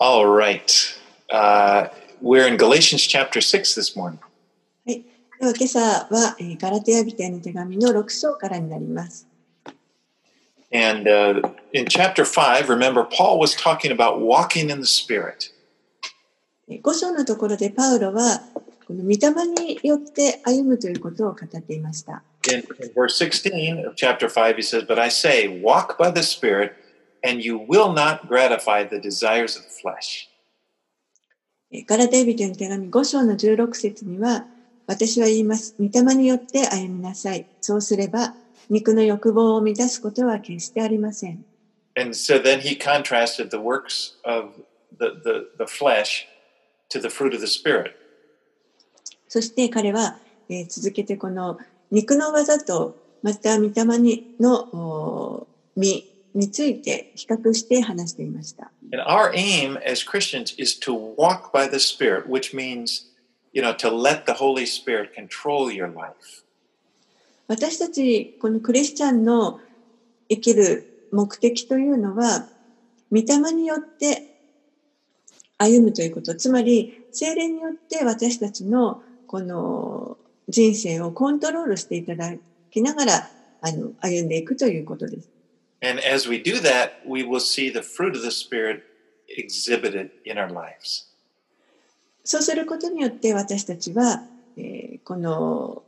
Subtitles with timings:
[0.00, 0.70] All right.
[1.30, 1.88] Uh,
[2.20, 4.18] we're in Galatians chapter 6 this morning.
[4.86, 5.04] はい。
[5.40, 9.26] では今朝は、えーガラテヤ人への手紙の6章からになります。
[10.72, 11.40] And uh,
[11.72, 15.52] in chapter 5, remember, Paul was talking about walking in the Spirit.
[16.68, 18.40] えー5章のところでパウロは、
[18.86, 22.22] この御霊によって歩むということを語っていました。
[22.48, 26.22] In, in verse 16 of chapter 5, he says, But I say, walk by the
[26.22, 26.74] Spirit,
[27.23, 30.27] and you will not gratify the desires of the flesh.
[31.87, 34.45] ガラテビテの手紙5章の16節には、
[34.87, 37.45] 私は言います、御霊によって歩みなさい。
[37.61, 38.33] そうすれば、
[38.69, 41.45] 肉の欲望を満たすことは決してありません。
[41.95, 42.41] So、
[44.97, 46.27] the, the, the flesh
[46.89, 47.93] to the fruit of the spirit.
[49.27, 50.17] そして彼は、
[50.49, 51.57] えー、続けてこの
[51.89, 58.71] 肉の技と、また御霊にの実について比較して話していました。
[58.93, 63.07] And our aim as Christians is to walk by the Spirit, which means,
[63.53, 66.43] you know, to let the Holy Spirit control your life.
[67.47, 69.59] 私たちこのクリスチャンの
[70.29, 72.47] 生きる目的というのは
[73.11, 74.37] 御霊によって
[75.57, 82.33] 歩むということつまり精霊によって私たちのこの人生をコントロールしていただ
[82.71, 83.29] きながら
[83.61, 85.29] あの歩んでいくということです。
[85.82, 88.82] And as we do that, we will see the fruit of the Spirit
[89.28, 91.06] exhibited in our lives.
[92.24, 94.24] そうすることによって私たちは、
[94.56, 95.82] えーこの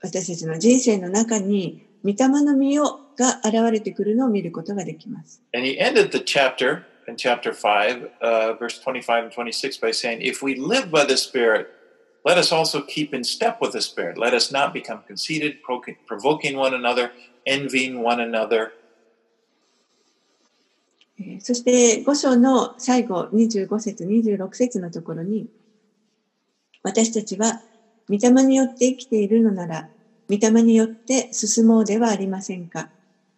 [0.00, 5.40] 私たちの人生の中に御霊の実をが現れてくるのを見ることができます。
[5.54, 10.20] And he ended the chapter in chapter 5, uh, verse 25 and 26, by saying,
[10.22, 11.68] If we live by the Spirit,
[12.24, 14.18] let us also keep in step with the Spirit.
[14.18, 17.12] Let us not become conceited, pro- provoking one another,
[17.46, 18.72] envying one another.
[21.39, 25.47] そして5章の最後25節26節のところに
[26.83, 27.63] 私たちは
[28.09, 29.89] 御霊によって生きているのなら
[30.29, 32.89] 御霊によって進もうではありませんか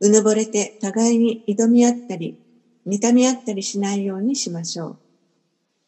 [0.01, 2.37] うぬぼれて互いに挑み合ったり
[2.87, 4.97] 妬み合ったりしないようにしましょう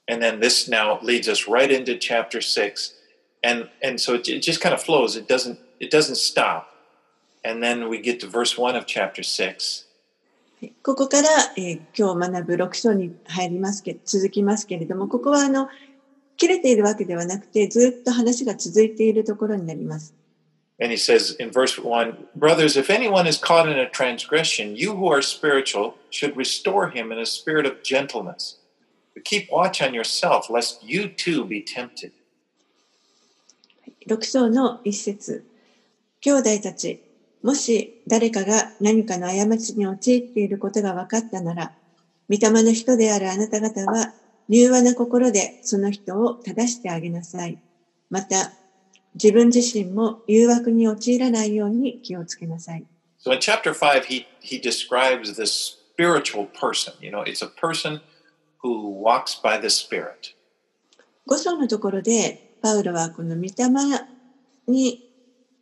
[0.08, 2.96] And then this now leads us right into chapter 6.
[3.44, 5.16] And, and so it, it just kind of flows.
[5.16, 6.68] It doesn't, it doesn't stop.
[7.46, 9.86] And then we get to verse 1 of chapter 6.
[10.84, 15.70] ここから、えー今日学ぶ6章に入りますけ続きますけれどもここはあの
[16.38, 20.14] 切れているわけではなくてずっと話が続いているところになります。
[20.80, 25.12] And he says in verse 1 Brothers, if anyone is caught in a transgression, you who
[25.12, 28.58] are spiritual should restore him in a spirit of gentleness.
[29.14, 32.12] But keep watch on yourself, lest you too be tempted.
[34.08, 35.44] 6章の一節
[36.22, 37.02] 兄弟たち
[37.44, 41.72] もし誰かが何かの過ちに陥っていることが分かったなら
[42.30, 44.14] 御霊の人であるあなた方は
[44.50, 47.58] 柔和な心でその人を正してあげなさい
[48.10, 48.52] また
[49.16, 52.86] 自分自身も誘惑に陥らないように気をつけなさい
[53.24, 56.94] So in chapter 5, he, he describes the spiritual person.
[57.00, 58.02] You know, it's a person
[58.64, 60.34] who walks by the Spirit.
[61.30, 63.50] 5章のところでパウロはこの御霊
[64.68, 65.08] に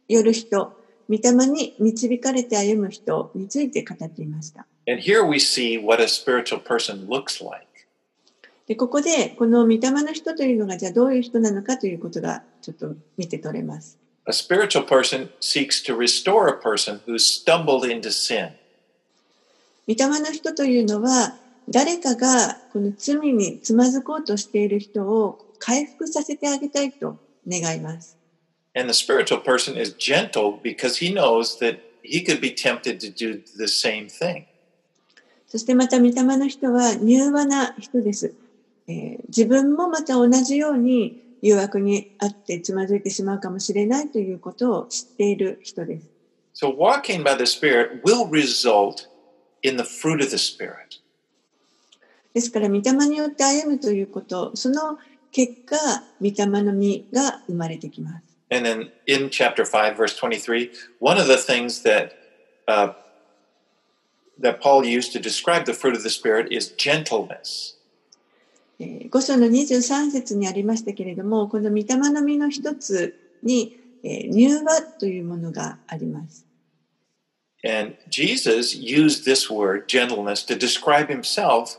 [0.08, 0.79] よる人
[1.10, 7.68] 御霊に導かれて歩む人について語っていました And here we see what a spiritual person looks like.
[8.68, 13.98] でここでこの御霊の人というのがじゃあどういう人なのかということがちょっと見て取れます。
[14.28, 18.52] A spiritual person seeks to restore a person who's stumbled into sin.
[19.88, 21.36] 御霊の人というのは
[21.68, 28.19] 誰かがこの罪につまずこうとしている人を回復させてあげたいと願います。
[28.76, 33.42] And the spiritual person is gentle because he knows that he could be tempted to do
[33.58, 34.46] the same thing.
[35.48, 38.34] そしてまた御霊の人は柔和な人です。
[38.88, 46.08] えー自分もまた同じように誘惑にあってつまずいてしまうかもしれないということを知っている人です。
[46.54, 49.08] So walking by the Spirit will result
[49.64, 51.00] in the fruit of the Spirit.
[52.34, 55.00] ですから、御霊によって歩むということ、その
[55.32, 55.76] 結果、
[56.22, 58.29] 御霊の実が生まれてきます。
[58.51, 62.13] And then in chapter 5, verse 23, one of the things that
[62.69, 62.93] uh,
[64.39, 67.75] that Paul used to describe the fruit of the Spirit is gentleness.
[68.81, 76.47] えー5章の23節にありましたけれども、この御霊の実の一つに、えー柔和というものがあります。
[77.65, 81.79] And Jesus used this word, gentleness, to describe himself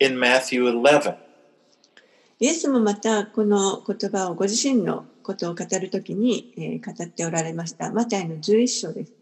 [0.00, 1.16] in Matthew 11.
[2.40, 7.92] イエスもまたこの言葉をご自身の ことを語るときに、えー語っておられました。
[7.92, 9.12] マタイの11章です。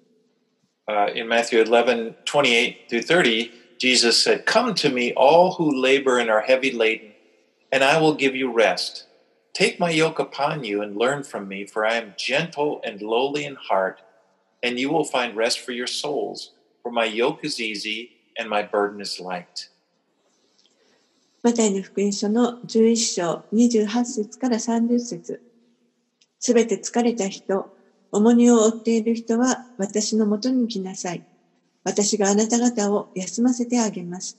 [0.89, 6.19] Uh, in Matthew 11, 28 through 30, Jesus said, Come to me, all who labor
[6.19, 7.13] and are heavy laden,
[7.71, 9.05] and I will give you rest.
[9.53, 13.45] Take my yoke upon you and learn from me, for I am gentle and lowly
[13.45, 14.01] in heart,
[14.63, 16.53] and you will find rest for your souls.
[16.83, 19.71] For my yoke is easy and my burden is light.
[21.43, 25.41] マタイの福音書の11章28節から30節
[26.46, 27.72] すべて疲れた人、
[28.12, 31.24] 重荷を負っている人は私のもとに来なさい。
[31.86, 34.38] 私があなた方を休ませてあげます。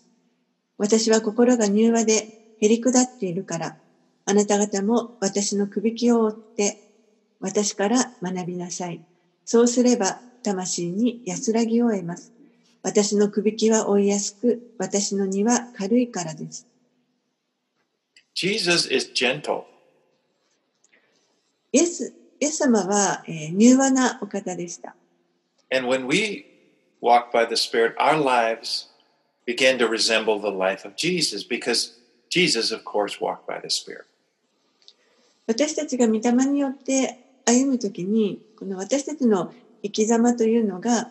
[0.76, 2.28] 私は心が柔和で
[2.60, 3.78] へりくだっているから、
[4.26, 6.82] あなた方も私のくびきを追って
[7.40, 9.00] 私から学びなさい。
[9.46, 12.34] そうすれば魂に安らぎを得ます。
[12.82, 16.66] 私のくびきは追いやすく、私の荷は軽いからです。
[18.34, 19.73] Jesus is gentle.
[21.74, 24.94] イエスイエス様は、えー、柔和なお方でした。
[25.74, 26.44] And when we
[27.02, 28.86] walk by the Spirit, our lives
[29.44, 31.94] begin to resemble the life of Jesus because
[32.30, 34.04] Jesus, of course, walked by the Spirit.
[35.48, 41.10] 私たちが御霊によって歩むときに、この私たちの生き様というのが、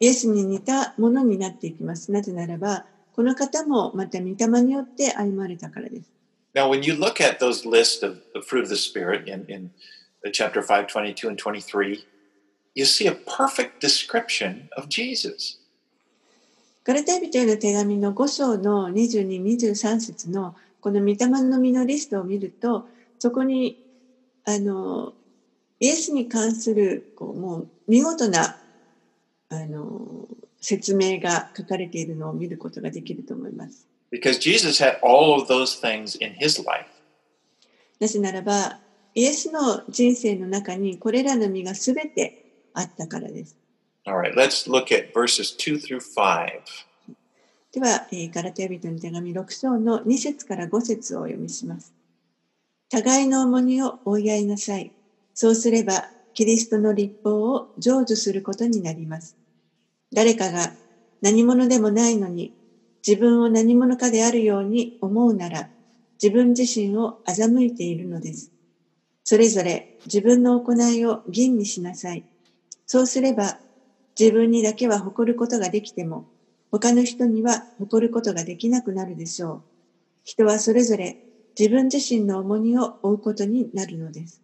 [0.00, 2.10] イエスに似たものになっていきます。
[2.10, 2.84] なぜならば、
[3.14, 6.17] この方もまた御霊によって歩まれたからです。
[6.58, 9.70] Now, when you look at those lists of the fruit of the Spirit in, in
[10.32, 12.04] chapter 5, 22 and 23,
[12.74, 15.60] you see a perfect description of Jesus.
[16.82, 22.88] ガラテヤ人への手紙の5章の22、23節のこの御霊の実のリストを見ると、
[23.20, 23.78] そこに
[24.44, 25.12] あの
[25.78, 28.56] イエスに関するこうもう見事な
[29.50, 30.26] あの
[30.60, 33.86] 説明が書かれているのを見ることができると思います。
[34.10, 36.86] Because Jesus had all of those things in his life.
[38.00, 38.78] なぜならば、
[39.14, 43.56] イエスの人生の中にこれらの実がすべてあったからです。
[44.06, 46.60] Alright, let's look at verses 2 through 5.
[47.72, 51.92] では、えー、ガラテヤ人の手紙6章の2節から5節をお読みします。
[52.88, 54.92] 互いの重荷を追い合いなさい。
[55.34, 59.36] そうすれば、キリストの立法を成就することになります。
[60.12, 60.72] 誰かが
[61.20, 62.54] 何者でもないのに
[63.06, 65.68] 自分を何者かであるように思うなら
[66.22, 68.50] 自分自身を欺いているのです。
[69.24, 72.24] それぞれ自分の行いを吟味しなさい。
[72.86, 73.58] そうすれば
[74.18, 76.26] 自分にだけは誇ることができても
[76.70, 79.62] 他の人には誇ることができなくなるでしょう。
[80.24, 81.16] 人はそれぞれ
[81.58, 84.42] 自分自身の重荷を負うことになるのです。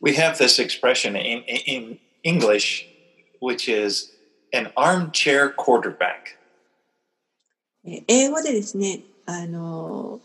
[0.00, 2.86] We have this expression in, in English,
[3.40, 4.10] which is
[4.52, 6.37] an armchair quarterback.
[8.06, 10.20] 英語でですね、あの、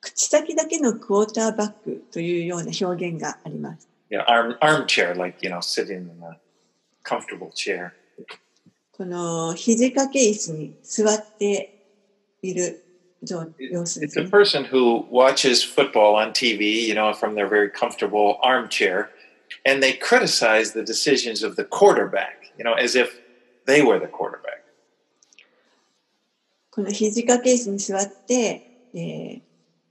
[0.00, 3.88] 口先だけのクォーターバックというような表現があります。
[4.10, 6.38] Yeah, arm, armchair, like, you know, sitting in a
[7.04, 7.90] comfortable chair.
[8.92, 11.74] この肘掛け椅子に座って
[12.42, 12.82] いる
[13.22, 14.24] 様子です、ね。
[14.24, 19.08] It's a person who watches football on TV, you know, from their very comfortable armchair,
[19.64, 23.10] and they criticize the decisions of the quarterback, you know, as if
[23.68, 24.57] They were the quarterback.
[26.78, 29.40] この肘掛け椅子に座って、えー、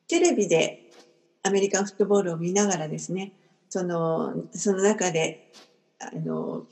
[0.07, 0.89] テレビで
[1.43, 3.33] アメリカンフットボールを見ながらですね、
[3.67, 5.51] そのその中で
[5.99, 6.63] あの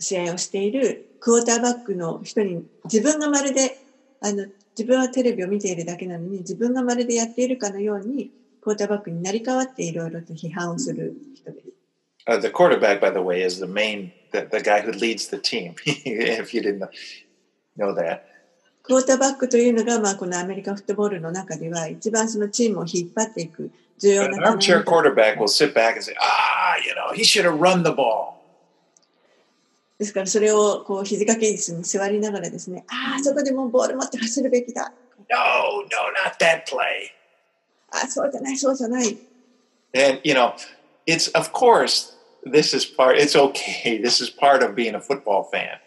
[0.00, 3.76] 試合をしているクォーターバックの人に自分がまるで
[4.22, 8.30] あの自分はテレビを見ているだけなのに自分がまるでやっているかのように
[8.62, 11.66] クォーターバックになり変わっていろいろと批判をする人です。
[12.26, 15.74] Uh, the quarterback, by the way, is the main, the, the guy who leads the team,
[15.84, 16.88] if you didn't
[17.76, 18.28] know that.
[18.82, 24.48] クォーターバックというのが、まあ、このアメリカフットボールの中では一番そのチームを引っ張っていく重要な。
[24.48, 27.90] An armchair quarterback will sit back and say, ah, you know, he should have run the
[27.90, 28.32] ball.
[29.98, 34.92] ですからそれをこう肘掛け椅子に座りながらですね、ああ、そこでもうボール持って走るべきだ。
[35.30, 35.36] No,
[35.82, 35.88] no,
[36.26, 37.12] not that play.
[37.92, 39.16] あそうじゃない、そうじゃない。
[39.94, 40.54] And, you know,
[41.06, 45.44] it's, of course, this is part it's okay this is part of being a football
[45.44, 45.78] fan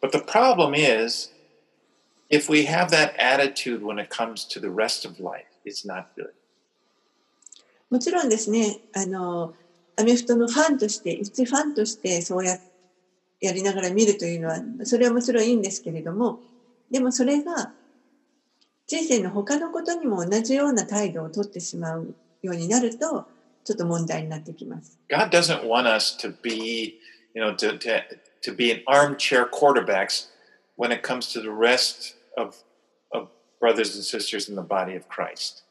[0.00, 1.30] but the problem is
[2.30, 6.06] if we have that attitude when it comes to the rest of life it's not
[6.16, 6.32] good
[7.90, 9.54] もちろんですねあの
[9.96, 12.58] アメフトのファンとして一ファンとしてそうや
[13.40, 16.40] やりながら見るというのはそれはもちろんいいんですけれども
[16.90, 17.72] でもそれが
[18.86, 23.26] 人生の他のことにも同じような態度をとってしまうようになると
[23.68, 24.98] ちょっと問題になってきます。
[25.10, 26.98] God doesn't want us to be,
[27.34, 28.02] you know, to, to,
[28.42, 30.28] to be an armchair quarterbacks
[30.78, 32.56] when it comes to the rest of,
[33.12, 33.28] of
[33.60, 35.64] brothers and sisters in the body of Christ.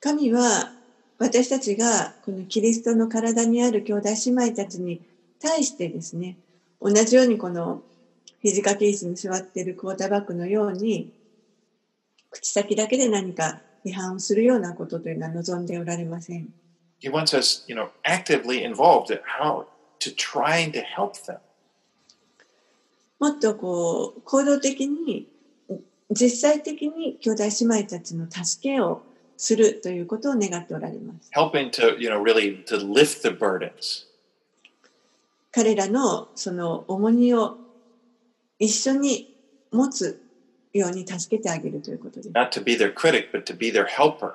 [0.00, 0.72] 神は
[1.20, 5.00] 私たちがこのキリストの体にある兄弟姉妹たちに
[5.40, 6.36] 対してですね、
[6.80, 7.82] 同じようにこの
[8.42, 11.12] 肘掛け椅子に座っているクォーターバックのように、
[12.32, 16.52] 口先だけで何か批判をするようなことというのは望んでおられません。
[17.00, 19.66] He wants us, you know, actively involved in how
[20.00, 21.38] to trying to help them.
[23.18, 25.28] もっとこう行動的に
[26.10, 29.02] 実際的に兄弟姉妹たちの助けを
[29.36, 31.30] するということを願っておられます。
[31.34, 34.06] helping to, you know, really to lift the burdens.
[35.50, 37.58] 彼らのその重荷を
[38.58, 39.34] 一緒に
[39.70, 40.22] 持つ
[40.72, 42.28] ように助けてあげるということです。
[42.30, 44.32] Not to be their critic, but to be their helper.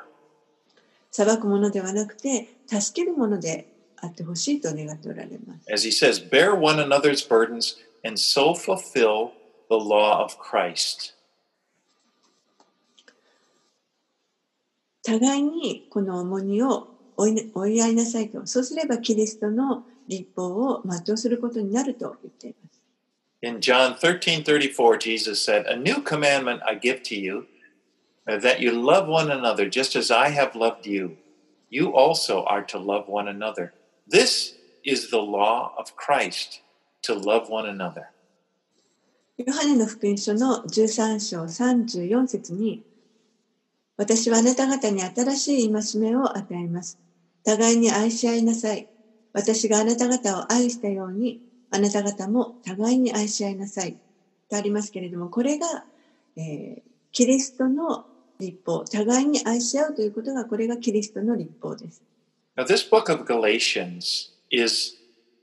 [1.12, 3.68] 裁くものではなくて助けるもので
[3.98, 5.74] あってほしいと願っておられます。
[5.74, 9.32] As he says, bear one another's burdens and so fulfill
[9.70, 11.14] the law of Christ.
[15.04, 18.46] 互いにこの重荷を追い追い合いなさいと。
[18.46, 22.67] そうすればキリストの立法を全うすることになると言っています。
[23.43, 27.47] In John 13 34, Jesus said, A new commandment I give to you,
[28.29, 31.17] uh, that you love one another just as I have loved you.
[31.69, 33.73] You also are to love one another.
[34.07, 36.61] This is the law of Christ,
[37.03, 38.11] to love one another.
[39.39, 42.83] ヨハネの福音書の13章34節に、
[43.97, 46.99] 私はあなた方に新しい戒めを与えます。
[47.45, 48.87] 互いに愛し合いなさい。
[49.33, 51.41] 私があなた方を愛したように、
[51.72, 53.98] あなた方も互いに愛し合いなさい。
[54.50, 55.86] とありますけれども、これが、
[56.38, 58.06] えーキリストの
[58.40, 58.86] 立法。
[58.86, 62.04] 互いに愛し合うということが、これがキリストの立法です。
[62.56, 64.96] Now, this book of Galatians is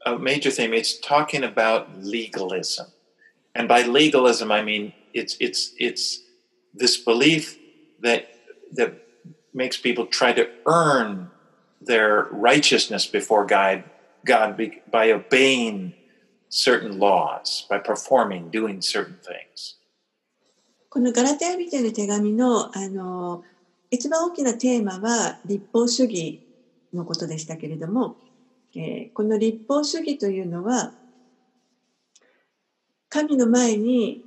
[0.07, 0.73] a major theme.
[0.73, 2.87] It's talking about legalism.
[3.57, 6.21] And by legalism, I mean it's, it's, it's
[6.73, 7.59] this belief
[8.01, 8.27] that,
[8.77, 8.93] that
[9.53, 11.29] makes people try to earn
[11.81, 13.83] their righteousness before God,
[14.25, 15.95] God be- by obeying
[16.55, 19.77] certain laws, by performing, doing certain things.
[20.89, 23.43] このガラテヤ人への手紙の、あの、
[23.91, 26.41] 一番大きなテーマは立法主義
[26.93, 28.17] のことでしたけれども、
[28.77, 30.95] えーこの立法主義というのは、
[33.09, 34.23] 神の前に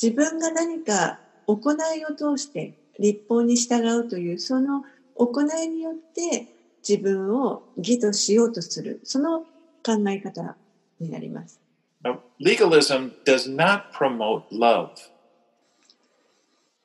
[0.00, 4.82] 自分が何か行いを通して立法に従うという、その
[5.14, 6.48] 行いによって
[6.86, 9.44] 自分を義としようとする、その
[9.84, 10.56] 考え方
[10.98, 11.60] になります。
[12.02, 14.90] Now, legalism does not promote love.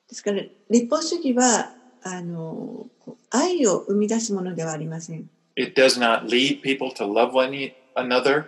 [0.08, 2.88] ですから、立法主義は、あの、
[3.30, 5.30] 愛を生み出すものではありません。
[5.56, 8.46] It does not lead people to love one e- another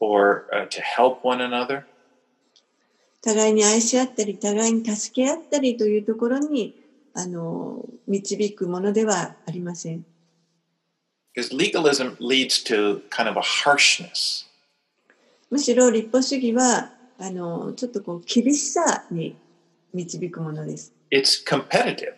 [0.00, 1.84] or uh, to help one another.
[3.22, 6.74] 互いに愛し合ったり、互いに助け合ったりというところに、
[7.14, 10.04] あの、導くものではありません。
[11.34, 14.46] Because legalism leads to kind of a harshness.
[15.50, 19.36] むしろ立法主義は、あの、ちょっとこう、厳しさに
[19.92, 20.92] 導くものです。
[21.10, 22.14] It's competitive.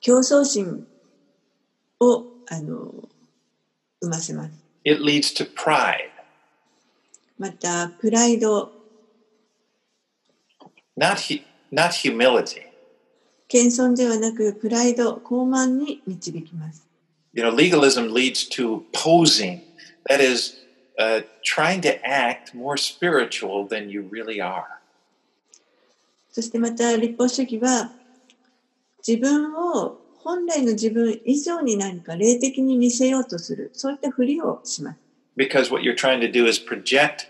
[0.00, 0.86] 競争心
[2.00, 3.08] を、あの、
[4.00, 4.50] 生ませます。
[4.84, 6.10] It leads to pride,
[7.38, 8.70] また、プライド、
[10.96, 12.62] not, hu- not humility.
[13.48, 16.86] 謙遜ではなく、プライド、傲慢に導きます。
[17.33, 19.61] You know, legalism leads to posing.
[20.07, 20.55] That is,
[20.97, 24.79] uh, trying to act more spiritual than you really are.
[26.31, 27.91] そしてまた立法主義は
[29.05, 34.99] 自分を本来の自分以上に何か霊的に見せようとするそういったふりをします
[35.37, 37.27] Because what you're trying to do is project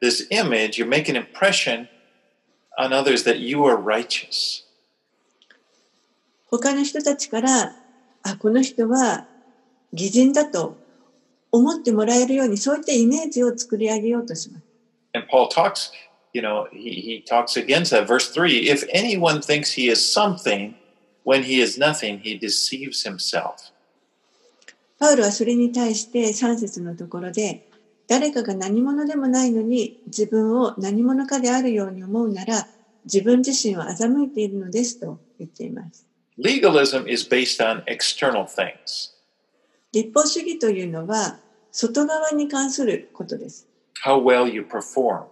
[0.00, 1.88] this image, you make an impression
[2.78, 4.64] on others that you are righteous.
[6.46, 7.76] 他の人たちから
[8.22, 9.26] あこの人は
[9.95, 10.77] 偽人だと
[11.51, 14.65] 思ってもらえるようにそういったイメージを作り上げようとします
[15.13, 15.91] And Paul talks,
[16.33, 18.05] you know, he, he talks against that.
[18.05, 20.75] Verse 3 If anyone thinks he is something
[21.23, 23.71] when he is nothing, he deceives himself.
[24.99, 27.67] パウロはそれに対して3節のところで
[28.07, 32.67] 誰かが何者でもないのに自分を何者かであるように思うなら
[33.05, 36.05] 自分自身を欺いているのですと言っています
[36.37, 39.14] Legalism is based on external things
[39.95, 41.39] 立法主義というのは
[41.71, 43.65] 外側に関することです。
[44.05, 45.23] how well you perform.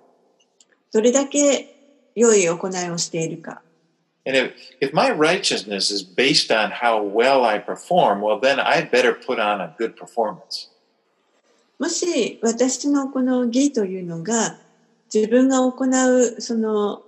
[0.93, 1.75] どれだけ
[2.15, 3.62] 良い行いをしているか。
[4.25, 9.13] And if, if my righteousness is based on how well I perform, well, then I'd better
[9.13, 10.70] put on a good performance.
[11.77, 14.60] もし私のこの義というのが
[15.13, 17.01] 自分が行うその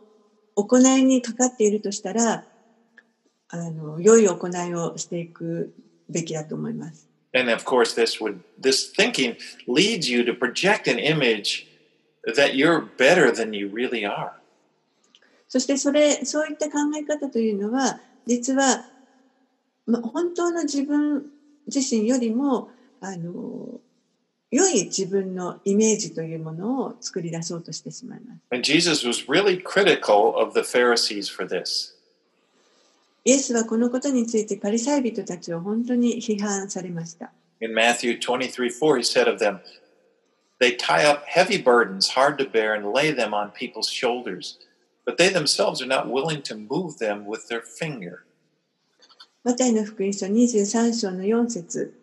[0.55, 2.43] 行いにかかっているとしたら、
[3.47, 5.74] あの、良い行いをしていく
[6.09, 7.14] べきだと思います。
[7.35, 11.66] And of course, this would this thinking leads you to project an image
[12.25, 14.33] that you're better than you really are.
[15.49, 18.85] そしてそれ、そういった考え方というのは、実は、
[19.87, 21.26] ま、本当の自分
[21.66, 23.80] 自身よりも、あの、
[24.52, 28.40] 良い自分のイメージというものを作り出そうとしてしまいます。
[28.52, 31.94] And Jesus was really critical of the Pharisees for this.
[33.27, 37.32] イエスはこのことについてパリサイ人たちを本当に批判されました。
[37.60, 39.62] In Matthew 23 4, he said of them,
[40.60, 44.60] They tie up heavy burdens, hard to bear, and lay them on people's shoulders,
[45.08, 48.25] but they themselves are not willing to move them with their finger.
[49.44, 51.96] マタイの福音書23章の4節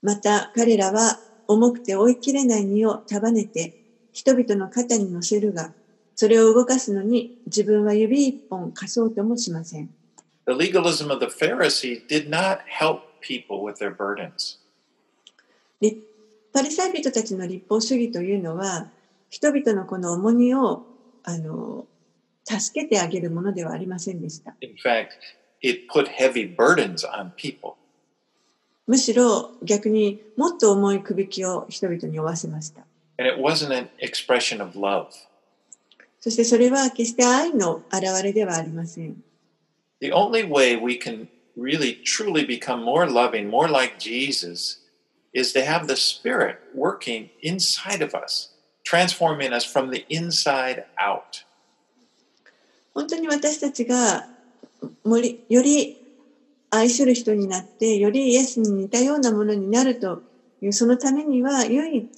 [0.00, 3.74] また彼らは重くて追いきれない荷を束ねて
[4.12, 5.74] 人々の肩に乗せるが、
[6.14, 9.90] それを動かすのに自分は指一本貸そうともしません。
[10.44, 14.58] The legalism of the Pharisees did not help people with their burdens.
[15.80, 16.12] 立
[16.52, 18.88] パリサイ人たちの立法主義というのは、
[19.30, 20.84] 人々のこの重荷を
[21.22, 21.86] あの
[22.44, 24.54] 助けてあげるものではありませんでした。
[24.60, 25.08] In fact,
[25.62, 27.74] it put heavy burdens on people.
[28.86, 32.82] むしろ逆にもっと重い首きを人々に負わせました。
[33.18, 35.06] And it wasn't an expression of love.
[36.20, 39.22] そしてそれは決して愛の表れではありません。
[40.02, 44.78] The only way we can really truly become more loving, more like Jesus,
[45.32, 48.48] is to have the Spirit working inside of us,
[48.82, 51.44] transforming us from the inside out.
[52.94, 54.26] 本当に私たちが
[55.04, 55.96] もりより
[56.70, 60.24] 愛する人になって、よりイエスに似たようなものになると
[60.60, 62.08] いう、そのためには唯一、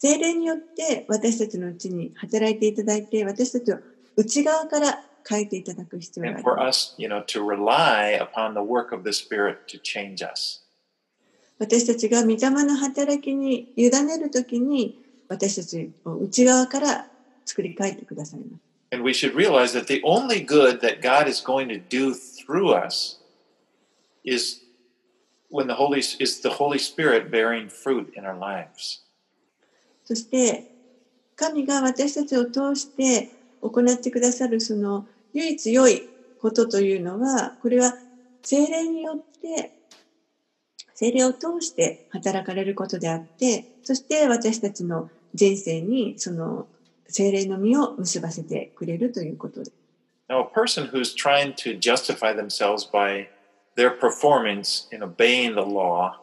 [0.00, 3.78] 精霊によって私たちのうちに働いていただいて、私たちを
[4.16, 6.94] 内側から変えていただく必要があ And り for ます。
[6.96, 10.62] us, you know, to rely upon the work of the Spirit to change us.
[11.58, 14.98] 私たちが御霊の働きに委ねるときに、
[15.28, 17.06] 私たちを内側から
[17.44, 18.60] 作り変えてくださいます。
[18.92, 23.18] And we should realize that the only good that God is going to do through us
[24.24, 24.62] is
[25.50, 29.02] when the Holy is the Holy Spirit bearing fruit in our lives.
[30.04, 30.70] そして、
[31.36, 33.30] 神が私たちを通して
[33.60, 36.08] 行ってくださるその唯一良い
[36.40, 37.94] ことというのは、これは
[38.42, 39.72] 精霊によって、
[40.94, 46.66] 精霊を通して働かれることであって、そして私たちの人生にその
[47.08, 49.70] 精霊の実を結ばせてくれるということで。
[50.28, 53.26] Now, a person who's trying to justify themselves by
[53.76, 56.20] their performance in obeying the law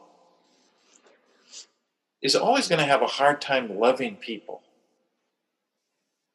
[2.22, 4.62] is always going to have a hard time loving people.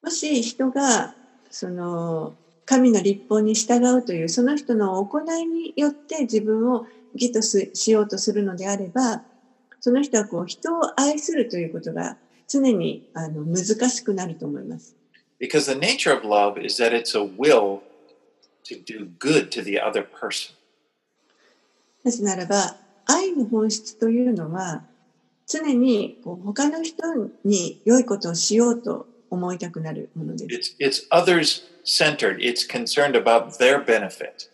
[0.02, 1.14] もし人が
[1.50, 2.34] その
[2.64, 9.22] 神の立法に従うというその人の行いによって自分を義とすしようとするのであれば
[9.80, 12.16] その人はこう人を愛するということが
[12.48, 14.94] 常にあの難しくなると思います。
[15.40, 17.80] Because the nature of love is that it's a will
[18.64, 20.54] to do good to the other person.
[22.04, 24.82] なぜならば愛の本質というのは
[25.46, 27.02] 常にこう他の人
[27.44, 30.76] に良いことをしようと思いたくなるものです。
[30.78, 34.50] It's, it's others centered, it's concerned about their benefit.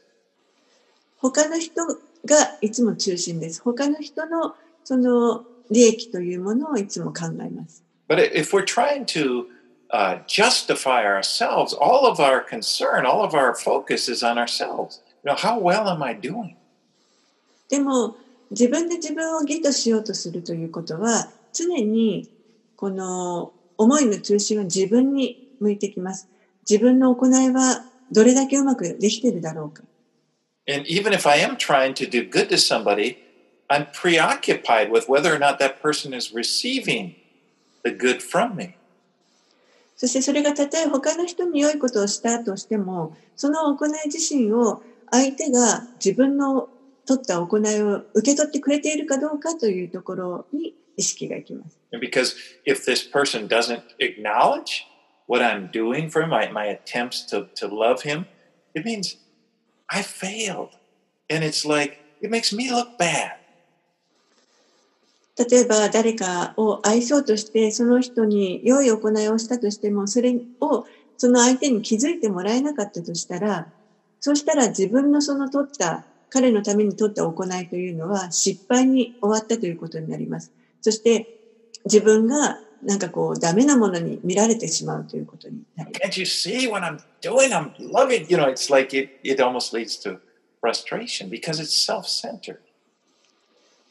[1.21, 1.85] 他の人
[2.25, 3.61] がいつも中心です。
[3.61, 7.83] 他の人のその利益というものをいつも考えます。
[8.09, 9.47] But if we're trying to
[9.91, 15.01] uh, justify ourselves, all of our concern, all of our focus is on ourselves.
[15.25, 16.55] You know, how well am I doing?
[17.69, 18.17] でも
[18.53, 22.31] 自分で自分を義としようとするということは常に
[22.77, 26.29] この思いの中心は自分に向いてきます。
[26.69, 29.85] 自分の行いはどれだけうまくできているだろうか。
[30.69, 33.17] And even if I am trying to do good to somebody,
[33.69, 37.15] I'm preoccupied with whether or not that person is receiving
[37.85, 38.75] the good from me.
[39.97, 46.69] そしてそれがたとえ他の人に良いことをしたとしても、その行い自身を相手が自分の
[47.07, 51.78] 取った行いを受け取ってくれているかどうかというところに意識がいきます。
[51.93, 52.35] And because
[52.67, 54.85] if this person doesn't acknowledge
[55.27, 58.27] what I'm doing for him, my, my attempts to, to love him,
[58.75, 59.17] it means
[59.89, 60.77] I failed.
[61.31, 63.39] And it's like, it makes me look bad.
[65.39, 70.85] 例えば誰かを愛そうとしてその人に良い行いをしたとしてもそれを
[71.17, 73.69] その相手に気づいてもらえなかったとしたら
[74.19, 80.51] そうしたら自分のその取った彼のために取った行いというのは失敗に終わったということになります。
[80.81, 81.38] そして
[81.85, 85.63] 自分がなんかこうダメなものに見られてしまうということに。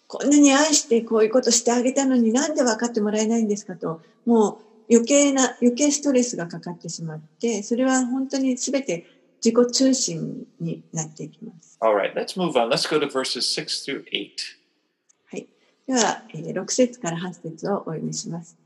[0.08, 4.58] こんなに愛してこういうことしてあげたのになんで分かってもらえないんですかともう
[4.90, 9.06] 余計な余計ストレスがかかってしまってそれは本当にすべて
[9.44, 11.78] 自己中心になっていきます。
[11.82, 12.70] All right, let's move on.
[12.70, 14.32] Let's go to verses 6 through 8.
[15.88, 16.24] では、
[16.54, 18.58] 6節から8節をお読みします。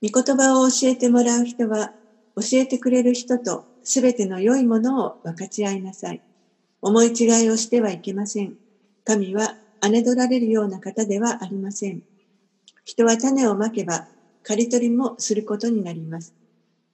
[0.00, 1.92] 御言葉を教えてもらう人は、
[2.36, 6.22] 教えてくれる人とすべての良いものを分かち合いなさい。
[6.80, 8.54] 思い違いをしてはいけません。
[9.04, 12.02] 神は侮られるような方ではありません。
[12.84, 14.06] 人は種をまけば
[14.42, 16.32] 刈り取りもすることになります。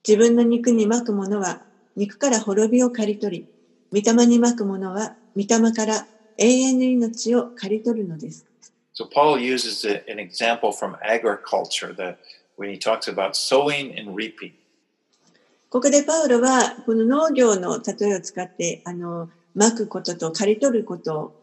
[0.07, 1.63] 自分の肉にまくものは
[1.97, 3.47] 肉から滅びを刈り取
[3.93, 6.09] り、御霊にまくものは御霊から
[6.41, 8.47] 永遠の命を刈り取るのです。
[8.95, 12.17] So Paul uses an example from agriculture that
[12.57, 14.53] when he talks about sowing and reaping.
[15.69, 21.35] ここでパウロはこの農業の例えを使ってあのまくことと刈り取ること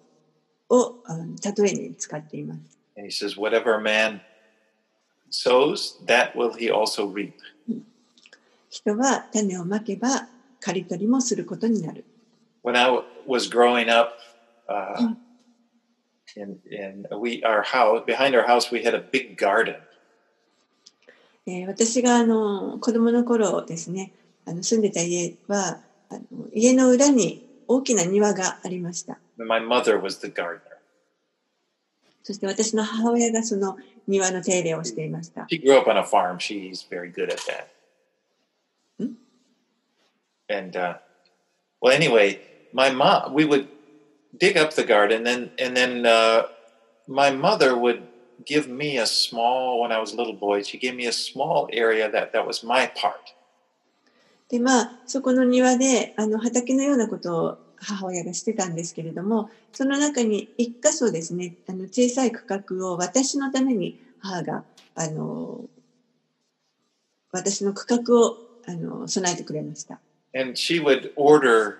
[0.69, 2.59] を例えに使っています。
[2.97, 4.21] And he says, whatever a man
[5.29, 7.33] sows, that will he also reap.
[8.69, 10.27] 人は種をまけば
[10.59, 12.03] 刈り取りもすることになる。
[12.63, 14.11] When I was growing up,
[14.69, 15.13] uh,
[16.35, 19.75] in, in we, our house, behind our house, we had a big garden.
[21.49, 24.11] えー、私があの子供の頃ですね、
[24.45, 29.17] あの住んでた家はあの家の裏に大きな庭がありました。
[29.37, 30.59] My mother was the gardener.
[32.23, 33.77] そして私の母親がその
[34.07, 35.47] 庭の手入れをしていました。
[35.49, 36.37] She grew up on a farm.
[36.37, 37.67] She's very good at that.
[40.49, 40.97] And uh,
[41.81, 42.39] well, anyway,
[42.73, 43.67] my mom, we would
[44.38, 46.44] dig up the garden, and and then uh,
[47.06, 48.02] my mother would
[48.44, 49.80] give me a small.
[49.80, 52.66] When I was a little boy, she gave me a small area that that was
[52.66, 53.34] my part.
[54.48, 65.64] でまあそこの庭であの畑のようなことを母親がしてたんですけれども、その中に一箇所ですね、あの小さい区画を私のために母が、あの、
[67.32, 69.98] 私の区画をあの備えてくれました。
[70.34, 71.78] And she would order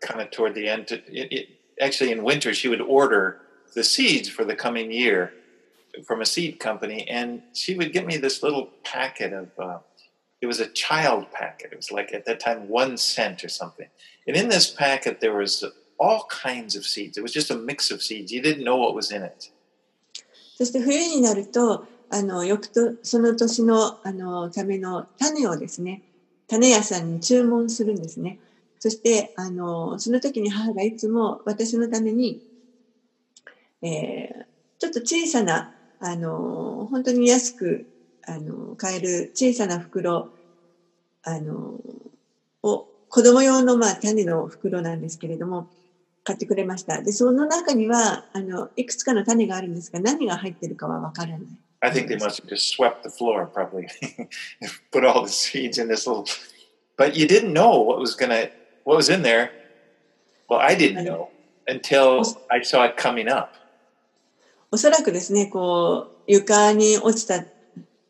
[0.00, 1.48] kind of toward the end, to, it, it,
[1.80, 3.40] actually in winter, she would order
[3.74, 5.32] the seeds for the coming year
[6.06, 9.78] from a seed company, and she would give me this little packet of, uh,
[10.40, 11.72] it was a child packet.
[11.72, 13.88] It was like at that time one cent or something.
[14.26, 15.64] And in this packet, there was
[15.98, 17.16] all kinds of seeds.
[17.16, 18.30] It was just a mix of seeds.
[18.32, 19.50] You didn't know what was in it.
[20.56, 26.02] そして冬になると、あの、翌と、その年の、あの、ための種をですね、
[26.48, 28.38] 種屋さんに注文するんですね。
[28.81, 32.41] そして、あの、その時に母がいつも私のために、
[33.83, 34.45] えー、
[34.79, 37.85] ちょっと小さな、あの、本当に安く、
[38.25, 40.31] あの、買える小さな袋、
[41.21, 41.79] あの、
[42.63, 45.69] を子供用の、まあ、種の袋なんですけれども、
[46.23, 47.03] 買ってくれました。
[47.03, 51.47] で、その中には、あの、いくつかの種があるんですが、何が入ってるかはわからない。
[51.81, 53.87] I think they must have just swept the floor, probably.
[54.91, 56.25] Put all the seeds in this little.
[56.97, 58.49] But you didn't know what was gonna,
[58.83, 59.51] what was in there?
[60.49, 61.29] Well, I didn't know
[61.67, 63.55] until I saw it coming up.
[64.71, 67.43] おそらくですね、こう、床に落ちた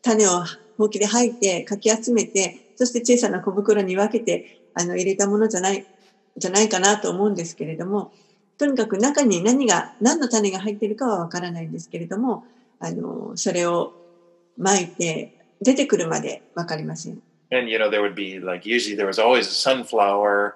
[0.00, 0.44] 種を
[0.78, 5.84] ほうきで吐いて、かき集めて、そして小さな小袋に分けて、あの入れたものじゃない
[6.36, 8.12] じゃないかなと思うんですけれども
[8.58, 12.44] とにかく中に何が何の種が入っているかはわからないんですけれども
[12.80, 13.92] あのそれを
[14.56, 17.22] 巻いて出てくるまでわかりません。
[17.52, 20.54] And you know there would be like usually there was always a sunflower.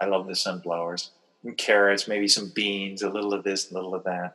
[0.00, 1.10] I love the sunflowers.
[1.44, 4.34] And carrots, maybe some beans, a little of this, a little of that.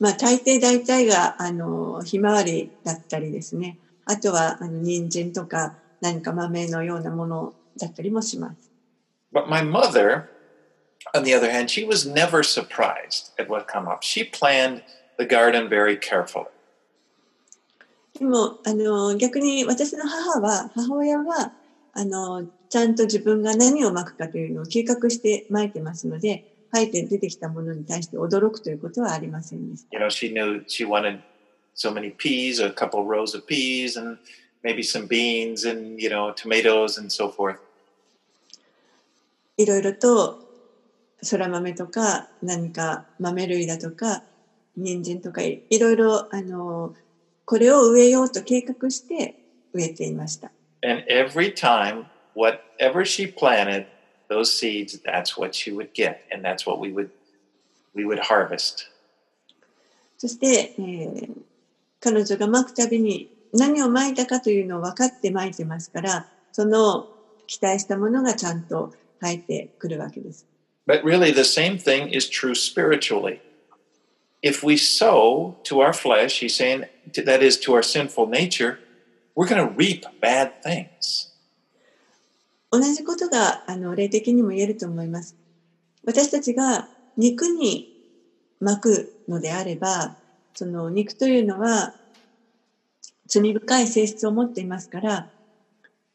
[0.00, 3.78] まあ大抵大体があのひまわりだったりですね。
[4.04, 8.70] あとはあの人参とか何か豆のようなものだったりもします。
[9.32, 10.28] But my mother,
[11.14, 14.02] on the other hand, she was never surprised at what come up.
[14.02, 14.82] She planned
[15.18, 16.46] the garden very carefully.
[18.18, 21.52] でもあの逆に私の母は母親は
[21.92, 29.95] あの ちゃんと自分が何をまくかというのを計画してまいてますので、生えて出てきたものに対して驚くということはありませんでした。
[29.95, 31.19] You know, she knew she wanted
[31.75, 34.17] so many peas, a couple rows of peas, and
[34.63, 37.57] maybe some beans and you know tomatoes and so forth.
[39.57, 40.39] いろいろと
[41.21, 44.23] そら豆とか何か豆類だとか
[44.75, 46.95] 人参とかいろいろあの
[47.45, 49.35] これを植えようと計画して
[49.73, 50.51] 植えていました。
[50.81, 53.86] And every time, whatever she planted,
[54.28, 57.10] those seeds, that's what she would get, and that's what we would
[57.94, 58.86] we would harvest.
[60.18, 61.30] そして、えー、
[62.00, 67.08] 彼女がまくたびに何をまいたかというのを分かってまいてますから、その
[67.46, 70.46] 期待したものがちゃんと入ってくるわけです。
[70.86, 73.40] But really the same thing is true spiritually.
[74.42, 78.78] if we sow to our flesh, he's saying to- that is to our sinful nature,
[79.34, 81.31] we're going to reap bad things.
[82.73, 85.35] 同じことがあの霊的にも言えると思います。
[86.03, 87.87] 私たちが肉に
[88.59, 90.15] 巻くのであれば、
[90.55, 91.93] その肉というのは
[93.27, 95.27] 罪深い性質を持っていますから、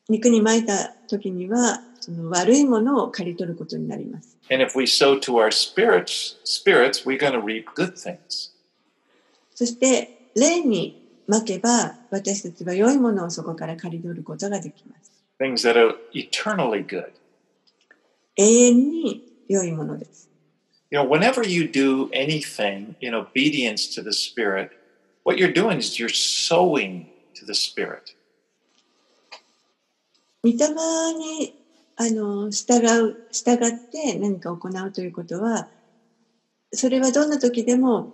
[0.09, 4.37] 肉に巻いた時にはその悪いものを刈り取ることになります。
[4.51, 8.51] And if we sow to our spirits, spirits, we're going to reap good things.
[9.55, 10.97] そして霊に
[11.29, 15.18] 巻けば私たちは良いものをそこから刈り取ることができます。
[15.40, 17.12] Things that are eternally good.
[18.38, 20.30] 永遠に良いものです。
[20.92, 24.70] You know, whenever you do anything in obedience to the Spirit,
[25.24, 28.16] what you're doing is you're sowing to the Spirit.
[30.44, 31.56] 御霊に
[31.96, 35.68] あの従う従って何か行うということは
[36.74, 38.14] それはどんな時でも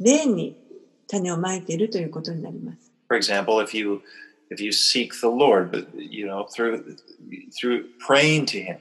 [0.00, 0.56] 霊に
[1.08, 2.78] 種をまいているということになります。
[3.08, 4.00] For example, if you
[4.51, 6.97] if you seek the Lord, but you know, through
[7.57, 8.77] through praying to Him,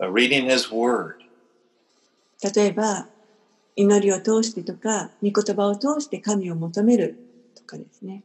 [0.00, 1.22] uh, reading His Word,
[2.42, 3.06] 例えば
[3.76, 7.16] 祈りを通してとか御言葉を通して神を求める
[7.54, 8.24] とかですね。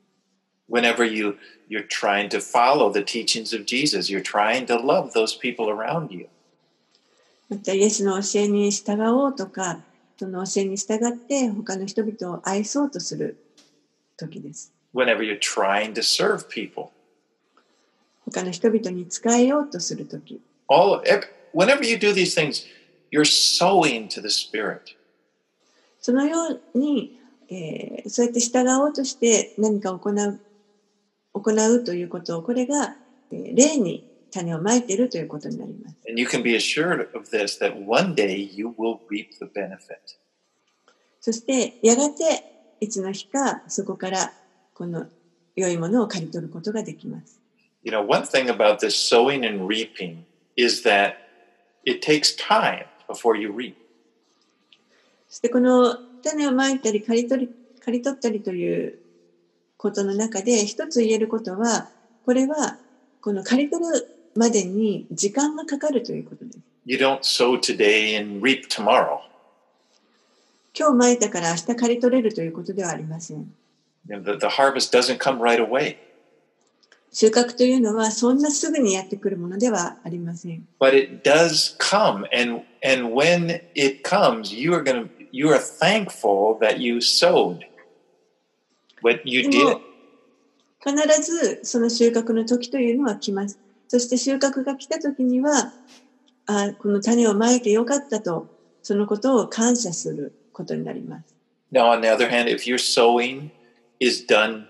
[0.70, 1.38] whenever you
[1.70, 6.12] you're trying to follow the teachings of Jesus, you're trying to love those people around
[6.12, 6.28] you.
[7.50, 9.80] またイエスの教えに従おうとか
[10.18, 13.38] その教えに従って他の人々を愛そうとする
[14.18, 14.72] 時です。
[14.94, 16.90] Whenever you're trying to serve people,
[18.32, 21.24] 他の人々に仕えようとする時 all ev-
[21.54, 22.66] whenever you do these things,
[23.12, 24.82] you're sowing to the Spirit.
[26.02, 27.18] そのように、
[27.50, 30.40] えーそうやって従おうとして何か行う
[31.34, 32.96] 行うということをこれが、
[33.32, 35.96] えー霊に種をまいているということになります。
[36.08, 39.98] And you can be assured of this that one day you will reap the benefit.
[41.22, 42.44] そしてやがて
[42.80, 44.34] いつの日かそこから
[44.80, 45.08] この
[45.58, 47.38] 良いものを刈り取ることができます。
[47.84, 50.20] You know, one thing about this sowing and reaping
[50.56, 51.16] is that
[51.84, 53.76] it takes time before you reap.
[55.28, 59.00] そしてこの種をまいたり刈り取り刈り取ったりという
[59.76, 61.90] ことの中で一つ言えることは
[62.26, 62.78] これは
[63.20, 66.60] この刈り取るまでに時間がかかるということです。
[66.86, 69.20] You don't sow today and reap tomorrow.
[70.74, 73.54] 今日まいたから明日刈り取れるということではありません。
[74.10, 75.98] You know, the, the harvest doesn't come right away.
[77.12, 80.68] 収穫というのはそんなすぐにやってくるものではありません。
[80.80, 86.78] but it does come and and when it comes you are to you are thankful that
[86.78, 87.60] you sowed
[89.02, 89.82] what you で did も
[90.84, 93.60] 必ずその収穫の時というのは来ます。
[93.88, 95.74] そして収穫が来た時には
[96.46, 98.48] あこの種をまいてよかったと
[98.84, 101.36] そのことを感謝することになります。
[101.72, 103.50] now on the other hand if your sowing
[104.00, 104.68] is done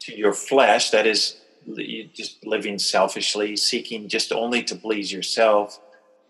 [0.00, 5.80] to your flesh that is you just living selfishly seeking just only to please yourself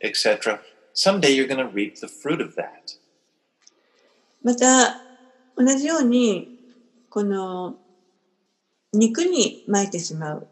[0.02, 0.60] etc
[0.92, 2.98] someday you're going to reap the fruit of that
[4.42, 5.00] また
[5.56, 6.58] 同じように
[7.08, 7.76] この
[8.92, 10.48] 肉に巻いてしまう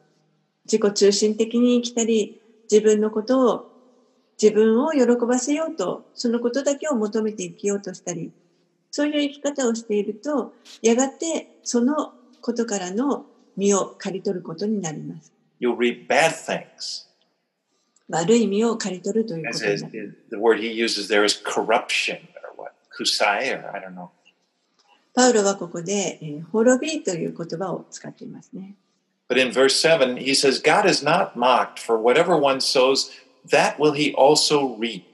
[0.65, 2.41] 自己中心的に生きたり
[2.71, 3.73] 自分のことを
[4.41, 8.33] 自分を喜ばせようとそのことだけを求めて生きようとしたり
[8.95, 10.53] そういう生き方をしていると
[10.83, 13.25] やがてそのことからの
[13.57, 17.07] 実を刈り取ることになります you'll reap bad things
[18.11, 23.81] 悪い実を刈り取るということに is, なる the word he uses there is corruption or what kusai or i
[23.81, 24.11] don't know
[25.15, 28.75] パウロはここで、えー滅びという言葉を使っていますね
[29.31, 33.11] But in verse 7, he says, God is not mocked, for whatever one sows,
[33.49, 35.05] that will he also reap.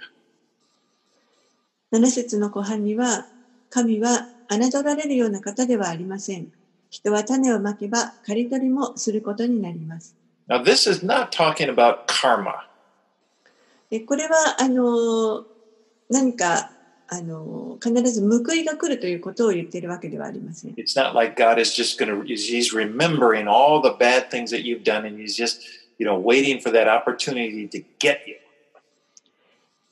[1.93, 3.27] 7節の後半には、
[3.71, 6.49] 神は侮られるような方ではありません。
[6.91, 10.17] 人は種をまけば刈り取りもすることになります。
[10.49, 12.69] Now, this is not talking about karma.
[13.91, 15.45] でこれは、あの、
[16.09, 16.71] 何か、
[17.09, 20.75] あの、必ず報いが来るということを言っているわけではありません。
[20.75, 24.83] It's not like God is just going to, he's remembering all the bad things that you've
[24.83, 25.61] done and he's just,
[25.99, 28.37] you know, waiting for that opportunity to get you.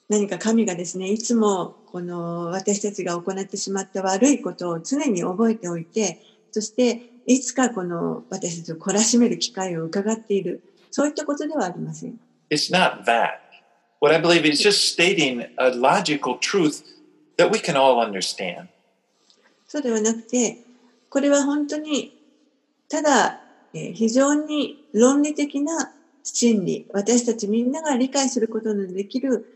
[0.09, 6.21] 何か神がですね、いつもこの私たちが行ってしまった悪いことを常に覚えておいて、
[6.53, 12.21] そしていつかこの私たちを懲らしめる機会を伺っている、そういったことではありません。
[12.51, 13.41] It's not that.
[14.01, 16.85] What I believe is just stating a logical truth
[17.37, 18.69] that we can all understand.
[19.67, 20.59] そうではなくて、
[21.11, 22.17] これは本当に
[22.89, 23.41] ただ、
[23.75, 25.93] えー非常に論理的な
[26.23, 29.56] 真理、私たちみんなが理解することのできる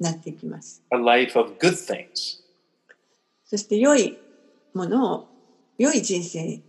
[0.00, 0.82] なっていきます。
[0.90, 2.40] A life of good things.
[3.44, 4.18] そして良い
[4.74, 5.28] ものを、
[5.78, 6.60] 良い人生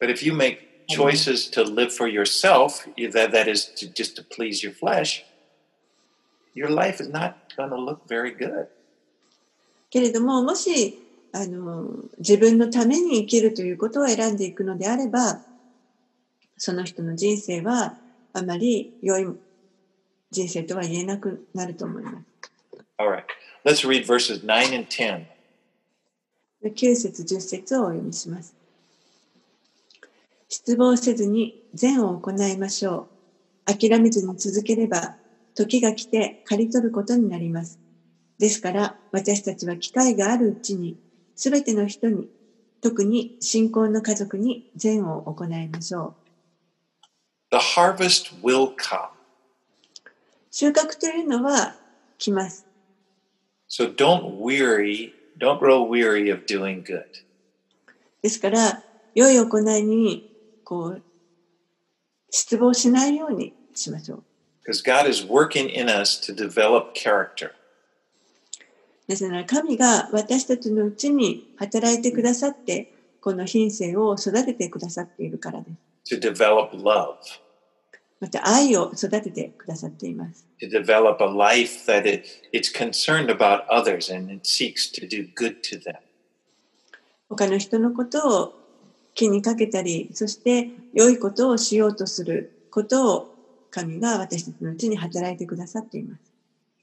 [0.00, 4.22] But if you make choices to live for yourself, that, that is to, just to
[4.22, 5.24] please your flesh,
[6.54, 8.68] your life is not going to look very good.
[9.90, 10.98] けれども、もし、
[11.32, 15.40] あの、自分のために生きるということを選んでいくのであれば、
[16.56, 17.96] その人の人生は
[18.32, 19.26] あまり良い
[20.30, 22.16] 人生とは言えなくなると思います。
[22.98, 23.24] All right.
[23.64, 25.26] Let's read verses 9 and 10.
[26.62, 28.54] 9節10節をお読みします。
[30.48, 33.08] 失望せずに善を行いましょ
[33.66, 33.74] う。
[33.74, 35.16] 諦めずに続ければ、
[35.54, 37.78] 時が来て刈り取ることになります。
[38.38, 40.98] ですから、私たちは機会があるうちに、
[41.36, 42.28] すべての人に、
[42.82, 46.30] 特に信仰の家族に善を行いましょう。
[47.52, 49.19] The harvest will come.
[50.50, 51.76] 収穫というのは
[52.18, 52.66] 来ます。
[53.68, 57.04] So don't weary, don't grow weary of doing good.
[58.22, 58.84] ですから、
[59.14, 60.28] 良い行いに、
[60.64, 61.02] こう、
[62.30, 64.24] 失望しないようにしましょう。
[64.66, 67.52] Because God is working in us to develop character.
[69.06, 75.90] なぜなら神が私たちのうちに働いてくださって、この品性を育ててくださっているからです。
[76.10, 77.16] to develop love,
[78.20, 80.46] また愛を育ててくださっています。
[80.60, 85.62] to develop a life that it, it's concerned about others and it seeks to do good
[85.62, 85.96] to them.
[87.28, 88.54] 他の人のことを
[89.14, 93.34] 気にかけたり、そして良いことをしようとすることを
[93.70, 96.22] 神が私たちのうちに働いてくださっています。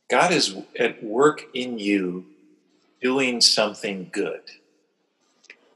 [0.09, 2.23] God is at work in you
[3.01, 4.39] doing something good.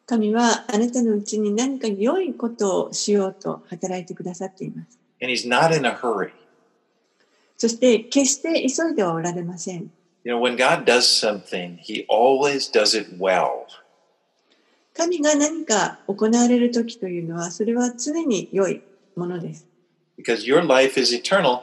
[0.05, 5.00] 神はあなたのうちに何か良いことをしようと働いてくださっています。
[5.21, 6.31] And He's not in a hurry.
[7.57, 9.91] そして決して急いではおられません。
[10.23, 13.65] You know, when God does something, He always does it well.
[14.95, 18.81] 神が何か行われる時というのは、それは常に良い
[19.15, 19.65] ものです。
[20.17, 21.61] Because your life is eternal,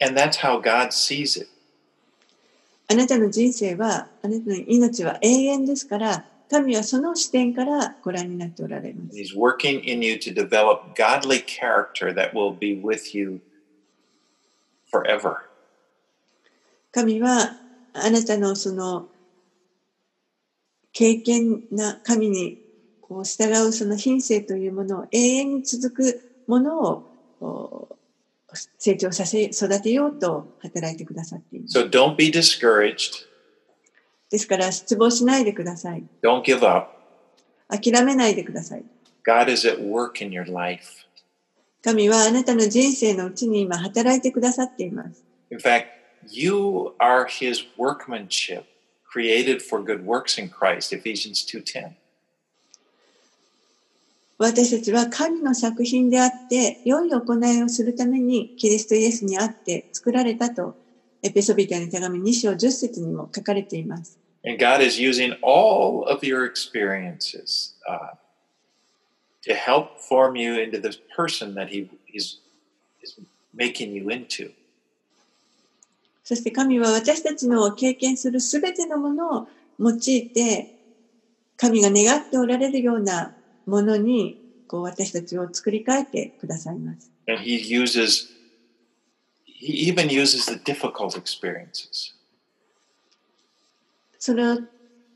[0.00, 1.48] and that's how God sees it.
[2.88, 9.16] あなたの人生は、あなたの命は永遠ですから、神はその視点からご覧になっておられます。
[9.18, 13.40] He's working in you to develop godly character that will be with you
[14.90, 15.36] forever.
[16.92, 17.56] 神は
[17.92, 19.08] あなたのその
[20.92, 22.58] 経験な神に
[23.02, 27.04] こう従うその品性というものを永遠に続くもの
[27.40, 27.88] を
[28.78, 31.78] 成長させ育てようと働いてくださっています。
[31.78, 33.27] So don't be discouraged.
[34.30, 36.04] ですから失望しないでください。
[36.22, 36.90] Don't give up.
[37.68, 38.84] 諦めないでください。
[39.26, 40.84] God is at work in your life.
[41.82, 45.24] 神はあなたの人生のうちに今働いてくださっています。
[45.50, 45.86] In fact,
[46.28, 46.52] you
[46.98, 48.64] are his workmanship,
[49.10, 51.92] created for good works in Christ, Ephesians 2:10.
[54.38, 60.76] 私たちは神の作品であって、良い行いをするためにキリストイエスにあって作られたと、
[61.22, 64.17] エペソビテの手紙2章10節にも書かれています。
[64.45, 68.09] And God is using all of your experiences uh,
[69.43, 72.39] to help form you into the person that he, he's,
[73.01, 73.19] is
[73.53, 74.51] making you into.
[76.25, 80.75] そして神は私たちの経験するすべてのものを用いて、
[81.57, 87.11] 神が願っておられるようなものに、こう私たちを作り変えてくださいます。
[87.27, 88.29] And he uses,
[89.45, 92.13] he even uses the difficult experiences.
[94.28, 94.58] それを、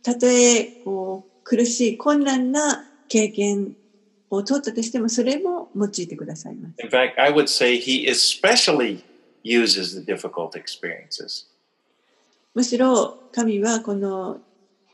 [0.03, 3.76] たとえ、こう、苦しい、困難な経験
[4.30, 6.82] を通ったとしても、それも用いてくださいます。
[6.82, 9.03] In fact, I would say he especially
[9.45, 11.45] uses the difficult experiences.
[12.55, 14.41] むしろ、神はこの、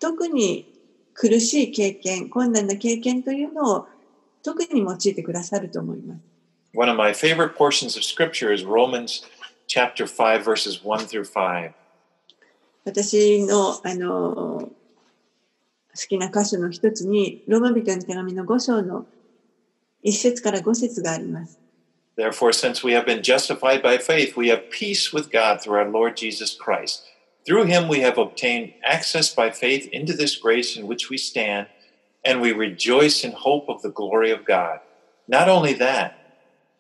[0.00, 0.66] 特に
[1.14, 3.86] 苦しい経験、困難な経験というのを、
[4.42, 6.20] 特に用いてくださると思います。
[6.74, 9.24] One of my favorite portions of scripture is Romans
[9.68, 11.72] chapter 5, verses 1 through 5.
[12.87, 14.71] 私の、あの、好
[16.07, 19.05] きな箇所の一つに、ローマ人の手紙の5章の
[20.03, 21.59] 1節から5節があります。
[22.15, 25.89] Therefore, since we have been justified by faith, we have peace with God through our
[25.89, 27.03] Lord Jesus Christ,
[27.45, 31.67] Through him we have obtained access by faith into this grace in which we stand,
[32.23, 34.79] and we rejoice in hope of the glory of God.
[35.27, 36.19] Not only that,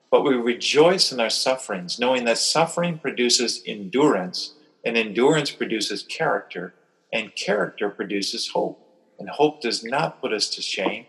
[0.09, 4.53] but we rejoice in our sufferings, knowing that suffering produces endurance,
[4.88, 6.72] And endurance produces character,
[7.12, 8.80] and character produces hope.
[9.18, 11.04] And hope does not put us to shame,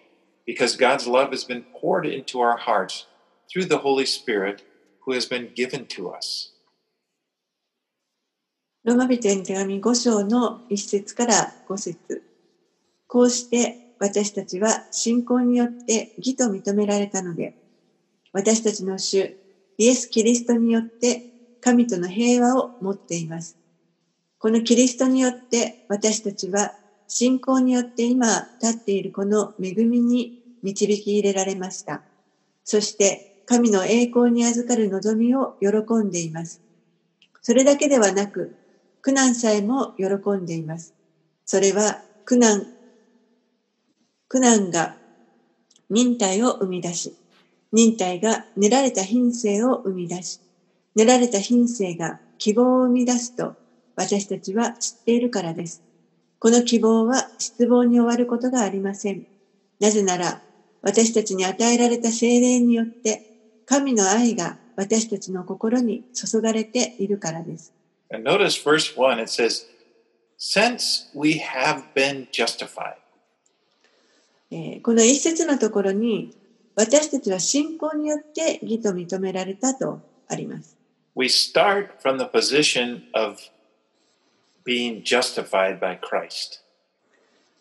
[0.45, 3.05] because God's love has been poured into our hearts
[3.49, 4.63] through the Holy Spirit
[5.05, 6.51] who has been given to us.
[8.83, 12.23] ローマ人への手紙5章の1節から5節
[13.07, 17.55] こうして私たちは信仰によって義と認められたので、
[18.33, 19.37] 私たちの主、
[19.77, 21.23] イエス・キリストによって
[21.61, 23.57] 神との平和を持っています。
[24.39, 26.73] このキリストによって私たちは
[27.09, 30.33] 信仰によって今立っているこの恵みに
[30.63, 32.05] 導き入れられました。
[32.63, 35.69] そして神の栄光に預かる望みを喜
[36.05, 36.61] んでいます。
[37.41, 38.55] それだけではなく、
[39.01, 40.05] 苦難さえも喜
[40.41, 40.93] んでいます。
[41.45, 42.69] それは苦難、
[44.29, 44.99] 苦難が
[45.89, 47.17] 忍耐を生み出し、
[47.73, 50.39] 忍耐が練られた品性を生み出し、
[50.95, 53.58] 練られた品性が希望を生み出すと
[53.99, 55.83] 私たちは知っているからです。
[56.39, 59.23] この希望は失望に終わることがありません。
[59.81, 60.41] なぜなら、
[60.81, 63.25] 私たちに与えられた精霊によって、
[63.65, 67.73] 神の愛が私たちの心に注がれているからです。
[68.09, 69.65] And notice verse 1, it says,
[70.39, 72.95] Since we have been justified.
[74.81, 76.33] この一節のところに、
[76.73, 80.77] 私たちは信仰によって義と認められたとあります。
[81.17, 83.35] We start from the position of
[84.65, 86.61] being justified by Christ.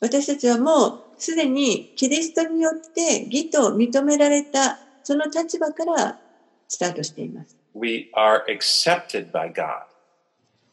[0.00, 6.18] 私たちはもうすでにキリストによって義と認められたその立場から
[6.68, 7.56] スタートしています。
[7.74, 9.88] We are accepted by God.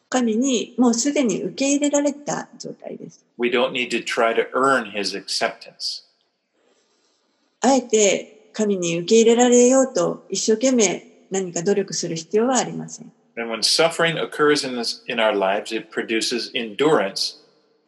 [0.08, 3.24] 神にもうすでに受け入れられた状態です。
[3.38, 6.04] We don't need to try to earn his acceptance.
[7.60, 13.12] あえて神に受け入れられようと一生懸命何か努力する必要はありません。
[13.36, 17.38] And when suffering occurs in, this, in our lives, it produces endurance,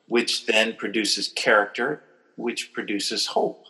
[0.07, 2.03] which then produces character,
[2.37, 3.65] which produces hope.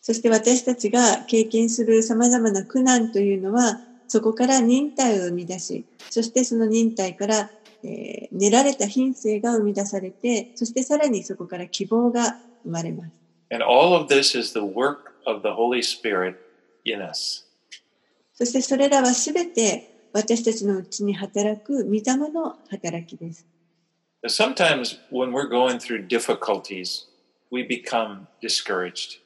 [0.00, 7.50] そして私たちが経験するさまざまな苦難というのは、そこから忍耐を生み出し、そしてその忍耐から、
[7.84, 13.10] えー、練られた品性が生み出されて、そしてさらにそこから希望が生まれます。
[13.50, 16.36] And all of this is the work of the Holy Spirit
[16.86, 17.44] in us.
[18.32, 22.02] そしてそれらはすべて私たちのうちに働く御霊
[22.32, 23.46] の働きです。
[24.26, 27.06] Sometimes when we're going through difficulties,
[27.52, 29.20] we become discouraged.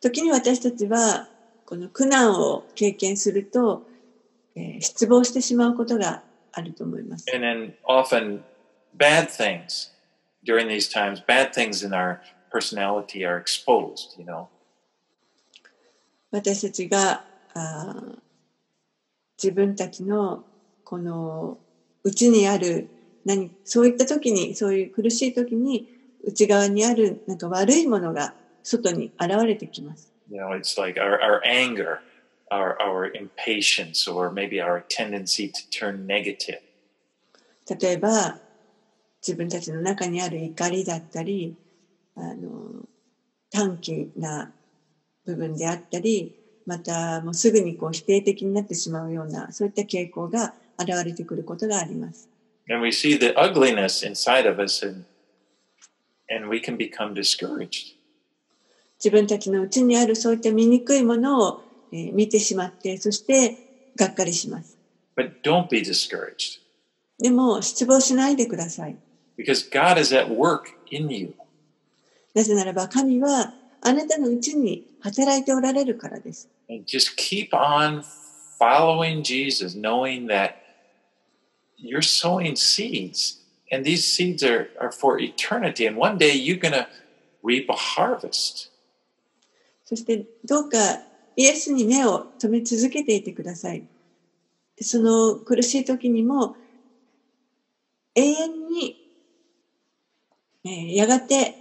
[0.00, 1.28] 時に私たちは
[1.64, 3.86] この苦難を経験すると、
[4.54, 7.26] えー、失望してしまうことがあると思います。
[7.34, 8.42] And then often
[8.96, 9.90] bad things
[10.44, 12.20] during these times, bad things in our
[12.52, 14.48] personality are exposed, you know.
[16.30, 17.24] 私たちが
[17.54, 18.02] あ
[19.42, 20.44] 自分たちの
[20.84, 21.58] この
[22.02, 22.88] 内にある
[23.24, 25.88] 何そういった時にそういう苦しい時に
[26.22, 30.12] 内側にあるなんか悪いものが外に現れてきます。
[30.30, 31.98] You know, it's like our, our anger,
[32.50, 36.60] our, our impatience, or maybe our tendency to turn negative.
[37.80, 38.38] 例えば
[39.26, 41.56] 自分たちの中にある怒りだったり
[42.14, 42.86] あの
[43.50, 44.52] 短気な
[45.24, 46.34] 部分であったり
[46.66, 52.28] またもうすぐにこう否定的になってしまうようなそういった傾向が現れてくることがあります。
[52.70, 55.04] And we see the ugliness inside of us and,
[56.34, 57.94] and we can become discouraged.
[58.98, 61.60] 自分たちのうちにあるそういった醜いものを、
[61.92, 64.78] えー、見てしまってそしてがっかりします。
[65.16, 66.60] But don't be discouraged.
[67.18, 68.96] でも失望しないでください。
[69.36, 71.34] Because God is at work in you.
[72.34, 73.52] なぜならば神は
[73.82, 76.48] あなたのうちに働いておられるからです。
[76.86, 78.04] Just keep on
[78.58, 80.62] following Jesus, knowing that
[81.76, 83.40] you're sowing seeds,
[83.70, 86.86] and these seeds are, are for eternity, and one day you're going to
[87.42, 88.70] reap a harvest.
[89.84, 90.78] そしてどうか
[91.36, 93.84] イエスに目を留め続けていてください。
[94.80, 96.56] その苦しい時にも
[98.14, 98.96] 永遠に、
[100.64, 101.54] えー、やがて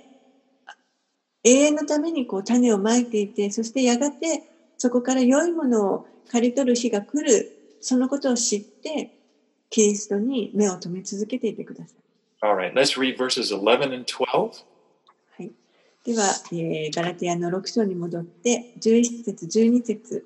[1.43, 4.43] 永遠のためにこう種をまいていて、そしてやがて
[4.84, 9.17] そこから良いものを刈り取る日が来る、そのことを知って、
[9.69, 12.45] キリストに目を留め続けていてください。
[12.45, 14.25] Alright, let's read verses 11 and 12.
[14.27, 14.51] は
[15.39, 15.51] い。
[16.03, 20.25] では、えー、ガラティアの6章に戻って、11節、12節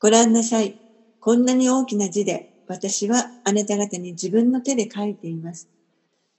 [0.00, 0.76] ご覧なさい。
[1.20, 5.68] こんなに大きな字で、私はあなた方に自分の手で書いています。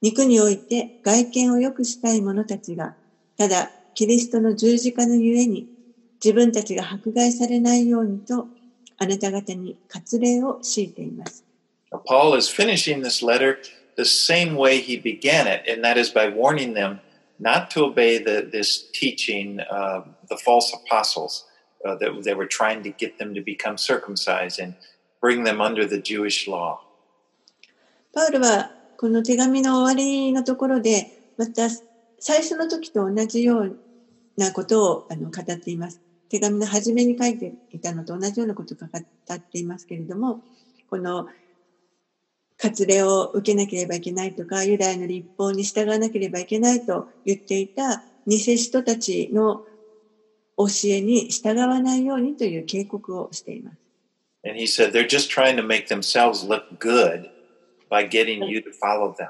[0.01, 2.97] 肉において外見を良くしたい者たちが、
[3.37, 5.78] ただキリストの十字架のゆえに
[6.23, 8.47] 自分たちが迫害されないようにと
[8.97, 11.45] あなた方に割礼を強いています。
[12.05, 13.57] Paul is finishing this letter
[13.95, 16.99] the same way he began it, and that is by warning them
[17.39, 21.45] not to obey the, this teaching of the false apostles
[21.85, 24.75] uh, that they were trying to get them to become circumcised and
[25.21, 26.79] bring them under the Jewish law.
[28.13, 31.69] パウルはこの手紙の終わりのところで、また
[32.19, 33.77] 最初の時と同じよう
[34.37, 36.01] なことをあの語っています。
[36.29, 40.41] 手紙の初めに書いていたのと同じようなことを語っていますけれども、
[40.89, 41.27] この
[42.57, 49.63] 割礼を受けなければいけないとか、ユダヤの立法に従わなければいけないと言っていた偽人たちの
[50.57, 53.77] 教えに従わないようにという警告をしています。
[54.45, 57.29] And he said they're just trying to make themselves look good
[57.89, 59.29] by getting you to follow them.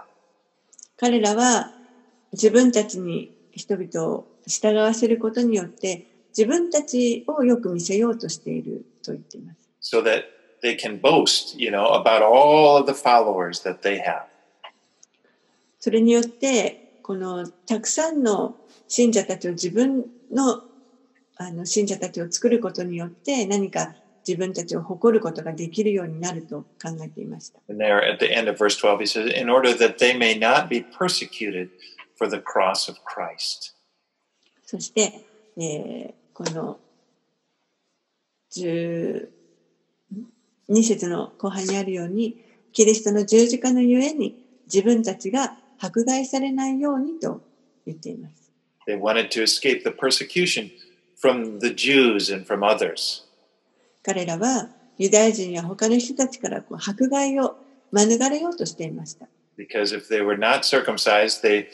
[0.97, 1.72] 彼らは
[2.34, 9.59] 自分たちに人々を従わせることによって自分たちをよく見せようとしていると言っています。
[9.82, 10.23] so that
[10.61, 14.23] they can boast, you know, about all of the followers that they have.
[15.80, 18.55] それによってこのたくさんの
[18.88, 20.63] 信者たちを自分の
[21.38, 23.95] あの信者たちを作ることによって何か
[24.27, 27.59] 自分たちを誇ることができるようになると考えていました。
[27.69, 30.67] And there at the end of verse 12, he says, in order that they may not
[30.67, 31.69] be persecuted
[32.17, 33.73] for the cross of Christ.
[34.65, 35.25] そして、
[35.60, 36.80] えーこの
[38.55, 39.28] 12
[40.84, 42.38] 節の後半にあるように、
[42.72, 47.41] キリストの十字架のゆえに自分たちが迫害されないようにと
[47.86, 48.53] 言っています。
[48.88, 50.72] They wanted to escape the persecution
[51.22, 53.26] from the Jews and from others.
[54.01, 57.57] 彼らはユダヤ人や他の人たちからこう迫害を
[57.91, 59.28] 免れようとしていました。
[59.57, 61.66] Because if they were not circumcised, they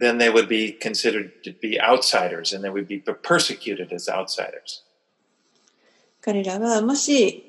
[0.00, 4.82] then they would be considered to be outsiders and they would be persecuted as outsiders.
[6.22, 7.44] 彼らはもし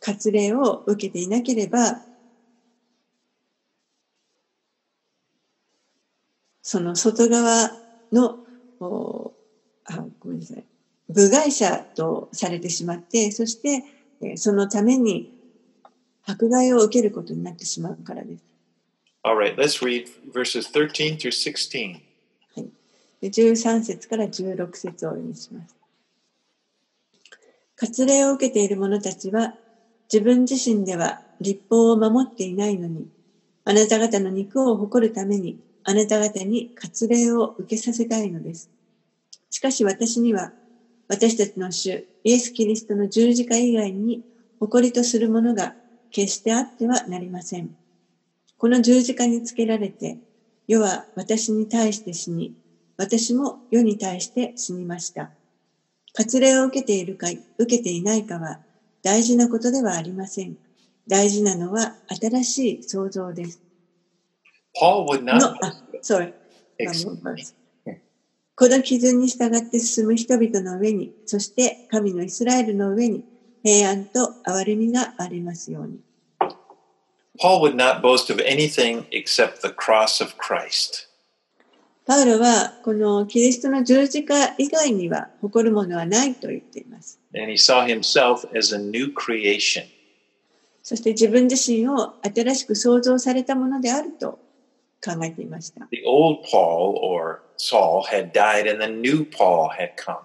[0.00, 2.02] 割礼を受けていなければ、
[6.62, 7.70] その外側
[8.12, 8.38] の、
[8.80, 9.32] お
[9.84, 10.64] あ、ごめんなさい。
[11.08, 13.84] 部外者とされてしまって、そして、
[14.22, 15.32] えーそのために
[16.24, 18.55] 迫害を受けることになってしまうからです。
[19.26, 22.00] All right, let's read verses 13 through 16.
[23.20, 25.74] 13節から16節をお読みします。
[27.76, 29.54] 割礼を受けている者たちは、
[30.12, 33.08] 自分自身では立法を守っていないのに、
[33.64, 38.70] あなた方の肉を誇るために、あなた方に割礼を受けさせたいのです。
[39.50, 40.52] しかし私には、
[41.08, 44.22] 私たちの主、イエス・キリストの十字架以外に、
[44.60, 45.74] 誇りとするものが
[46.12, 47.74] 決してあってはなりません。
[48.58, 50.18] この十字架につけられて、
[50.66, 52.54] 世は私に対して死に、
[52.96, 55.30] 私も世に対して死にました。
[56.14, 57.28] 割礼を受けているか、
[57.58, 58.60] 受けていないかは
[59.02, 60.56] 大事なことではありません。
[61.06, 63.60] 大事なのは新しい創造です。
[64.80, 66.32] Paul would の not あ、sorry.
[68.54, 73.22] この基準に従って進む人々の上に、そして神のイスラエルの上に
[73.62, 76.00] 平安と憐れみがありますように。
[77.38, 81.06] Paul would not boast of anything except the cross of Christ.
[82.06, 87.18] パウロはこのキリストの十字架以外には誇るものはないと言っています。
[87.34, 89.86] And he saw himself as a new creation.
[90.84, 94.38] そして自分自身を新しく創造されたものであると
[95.04, 95.88] 考えていました。
[95.90, 100.18] The old Paul or Saul had died and the new Paul had come.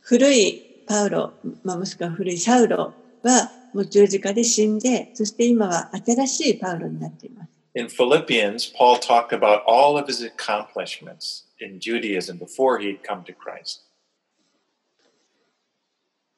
[0.00, 1.32] 古いパウロ、
[1.64, 7.50] まあ、もしくは古いサウロはもう十字架で死んで、そして今は新しいパウロになっています。
[7.74, 13.34] In Philippians, Paul talked about all of his accomplishments in Judaism before he had come to
[13.34, 13.82] Christ.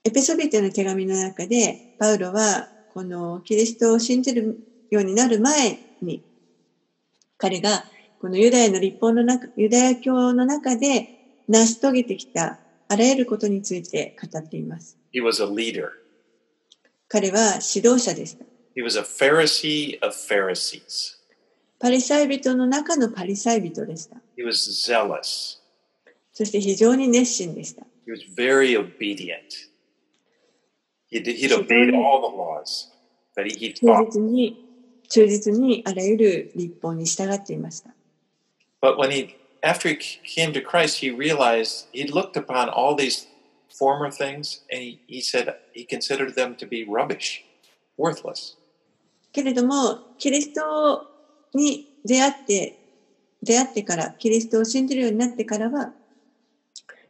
[0.02, 4.58] エペソビテの手紙の中で、パウロはこのキリストを信じる
[4.90, 6.24] ようになる前に、
[7.36, 7.84] 彼が
[8.20, 12.58] このユダヤの立法の中、ユダヤ教の中で成し遂げてきた
[12.88, 14.98] あらゆることについて語っています。
[15.14, 16.07] He was a leader.
[17.08, 18.44] 彼は指導者でした。
[18.76, 21.16] He was a Pharisee of Pharisees.
[21.80, 24.16] パリサイ人の中のパリサイ人でした。
[24.36, 25.58] He was zealous.
[26.32, 27.82] そして非常に熱心でした。
[28.06, 29.68] He was very obedient.
[31.10, 32.88] He'd, he'd obeyed all the laws
[33.36, 34.64] that he, he 忠.実に、
[35.08, 37.90] 忠実にあらゆる立法に従っていました。
[38.82, 43.27] But when he, after he came to Christ, he realized he looked upon all these
[43.78, 47.44] former things and he, he said he considered them to be rubbish.
[47.98, 48.56] worthless.
[49.32, 51.06] けれども、キリスト
[51.54, 52.78] に出会って、
[53.42, 55.92] 出会ってから、キリストを信じるようになってからは、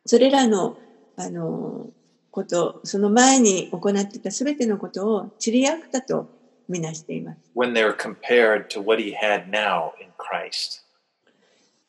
[0.04, 0.76] それらの、
[1.16, 1.90] あの、
[2.30, 6.28] こと、その前に行っていたすべてのことを、チリアクタと
[6.68, 7.38] みなしています。
[7.54, 10.82] when they're compared to what he had now in Christ.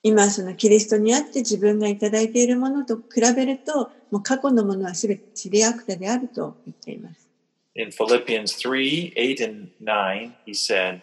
[0.02, 7.28] 今、そのキリストにあって自分がいただいているものと比べると、もう過去のものはすべてチリアクタであると言っています。
[7.76, 11.00] In Philippians 3 8 and 9, he said,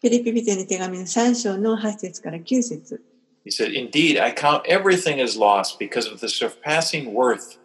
[0.00, 3.02] フィリピ人の手紙の3章の8節から9節
[3.44, 7.58] He said, Indeed, I count everything as lost because of the surpassing worth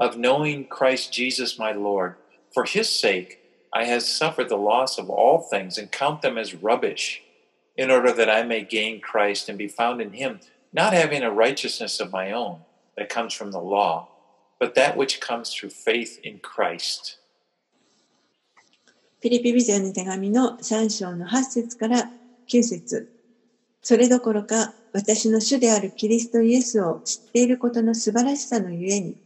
[0.00, 2.14] of knowing Christ Jesus my Lord.
[2.52, 3.38] For his sake,
[3.72, 7.22] I have suffered the loss of all things and count them as rubbish,
[7.77, 10.39] In order that I may gain Christ and be found in him,
[10.73, 12.59] not having a righteousness of my own
[12.97, 14.07] that comes from the law,
[14.59, 17.19] but that which comes through faith in Christ.
[19.21, 22.11] フィリピ人の手紙の3章の8節から
[22.47, 23.09] 9節
[23.81, 29.17] それどころか私の主であるキリストイエスを知っていることの素晴らしさのゆえに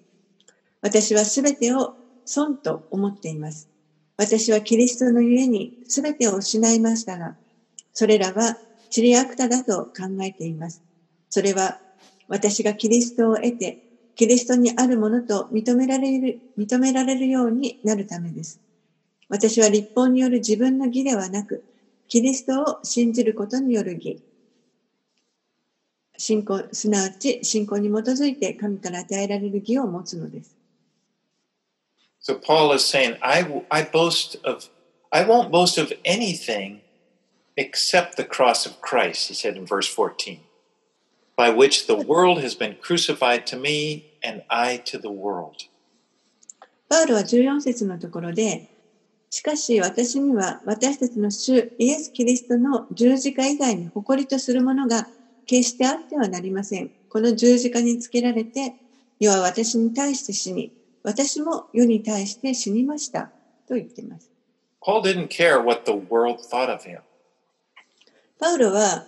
[0.81, 1.95] 私はすべてを
[2.25, 3.67] 損と思っています。
[4.17, 7.35] 私はキリストのゆえにすべてを失いましたが、
[7.93, 8.59] それらは
[8.89, 10.81] チリアクタだと考えています。
[11.29, 11.79] それは
[12.27, 13.79] 私がキリストを得て、
[14.15, 18.59] キリストにあるものと認められる、認められるようになるためです。
[19.29, 21.63] 私は立法による自分の義ではなく、
[22.07, 24.19] キリストを信じることによる義。
[26.17, 30.55] 信仰、すなわち信仰に基づいて神から与えられる義を持つのです。
[32.21, 34.69] So Paul is saying, I, I boast of,
[35.11, 36.81] I won't boast of anything
[37.59, 40.39] except the cross of Christ, he said in verse 14,
[41.35, 45.67] by which the world has been crucified to me and I to the world.
[46.87, 48.69] パウロは14節のところで、
[49.29, 55.07] しかし私には私たちの主イエス・キリストの十字架以外に誇りとするものが
[55.45, 56.89] 決してあってはなりません。
[57.09, 58.73] この十字架につけられて、
[59.19, 60.71] 世は私に対して死に、
[61.03, 63.29] 私も世に対して死にました。
[63.67, 64.31] と言っています。
[64.81, 67.01] Paul didn't care what the world thought of him.
[68.39, 69.05] パウロは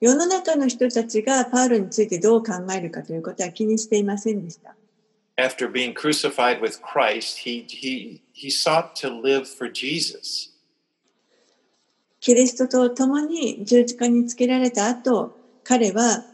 [0.00, 4.74] 世の中の人たちがパウロについてどう考えるかということは気にしていませんでした。
[5.38, 10.50] After being crucified with Christ, he, he, he sought to live for Jesus.
[12.20, 15.34] キリストと共に十字架につけられた後、
[15.64, 16.24] 彼は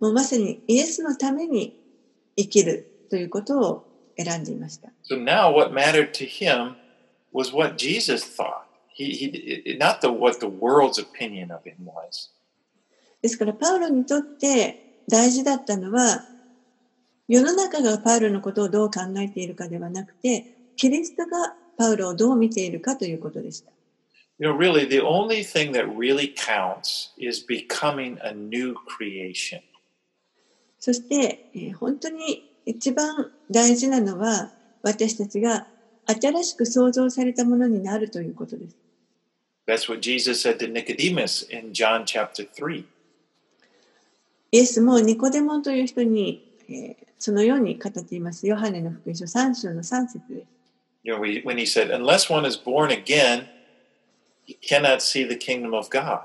[0.00, 1.76] もうまさにイエスのために
[2.36, 4.90] 生きるということを選んでいました。
[5.10, 6.76] So now what mattered to him
[7.32, 8.63] was what Jesus thought.
[8.94, 9.12] He,
[9.64, 12.30] he, not the, what the world's opinion of him was.
[13.22, 16.24] ですからパウロにとって大事だったのは、
[17.26, 23.72] 世の中がパウロのことをどう考えているかではなくて、キリストがパウロをどう見ているかということでした。
[24.38, 29.60] You know, really, the only thing that really counts is becoming a new creation.
[30.78, 35.66] そして、えー本当に一番大事なのは、私たちが
[36.06, 38.76] 新しく創造されたものになるということです。
[39.66, 42.84] That's what Jesus said to Nicodemus in John chapter 3.
[44.52, 48.46] イエスもニコデモンという人に、えーそのように語っています。
[48.46, 50.46] ヨハネの福音書3章の3節です。
[51.04, 53.46] You know, when he said, Unless one is born again,
[54.44, 56.24] he cannot see the kingdom of God.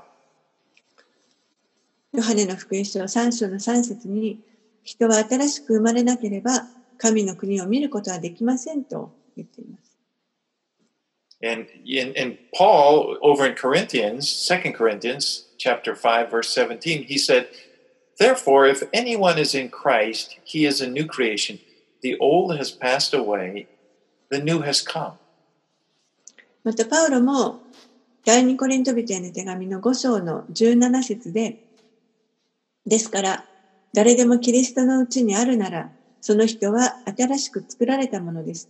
[2.12, 4.40] ヨハネの福音書3章の3節に、
[4.84, 6.66] 人は新しく生まれなければ
[6.98, 9.79] 神の国を見ることはできませんと言っています。
[11.41, 17.47] And in, in Paul, over in Corinthians, 2 Corinthians chapter 5, verse 17, he said,
[18.17, 21.59] Therefore, if anyone is in Christ, he is a new creation.
[22.01, 23.67] The old has passed away,
[24.29, 25.17] the new has come.
[26.63, 27.59] またパウロも
[28.25, 31.57] 第二コリント人への手紙の5章の17節で、
[32.87, 33.45] ですから
[33.93, 38.67] 誰でもキリストのうちにあるなら、その人は新しく作られたものです。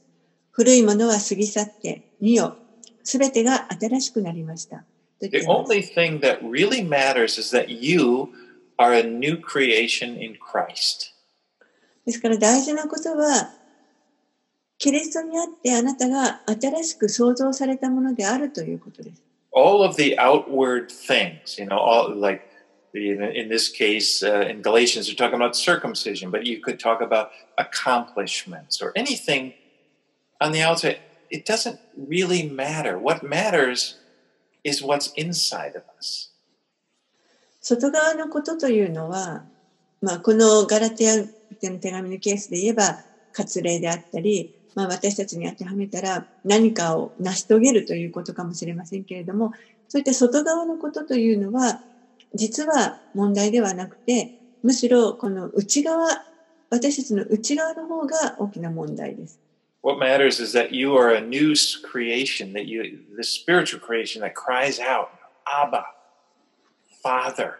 [0.60, 2.54] 古いものは過ぎ去って、見よ、
[3.02, 4.84] すべてが新しくなりました。
[5.22, 8.28] The only thing that really matters is that you
[8.76, 11.14] are a new creation in Christ.
[12.04, 13.54] ですから大事なことは、
[14.76, 19.22] キリストにあってあなたが新しく創造されたものであるということです。
[19.52, 22.42] All of the outward things, you know, all like
[22.92, 27.00] the, in this case, uh, in Galatians, they're talking about circumcision, but you could talk
[27.00, 29.54] about accomplishments or anything
[30.40, 30.98] on the outside.
[31.30, 32.98] It doesn't really matter.
[32.98, 33.96] What matters
[34.64, 36.30] is what's inside of us.
[37.60, 39.44] 外側のことというのは、
[40.00, 41.24] まあ、このガラテヤ
[41.60, 49.52] 人の手紙のケースで言えば、割礼であったり、まあ、私たちに当てはめたら何かを成し遂げるということかもしれませんけれども、
[49.88, 51.82] そういった外側のことというのは、
[52.34, 56.24] 実は問題ではなくて、むしろこの内側、
[56.70, 59.38] 私たちの内側の方が大きな問題です。
[59.81, 61.53] What matters is that you are a new
[61.83, 65.11] creation, that you, the spiritual creation that cries out,
[65.47, 65.85] Abba,
[67.03, 67.59] Father.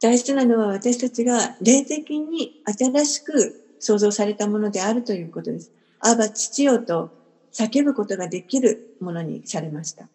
[0.00, 5.70] 大事なのは私たちが霊的に新しく創造されたものであるということです。
[6.00, 7.10] アバ父よと
[7.52, 10.08] 叫ぶことができるものにされました。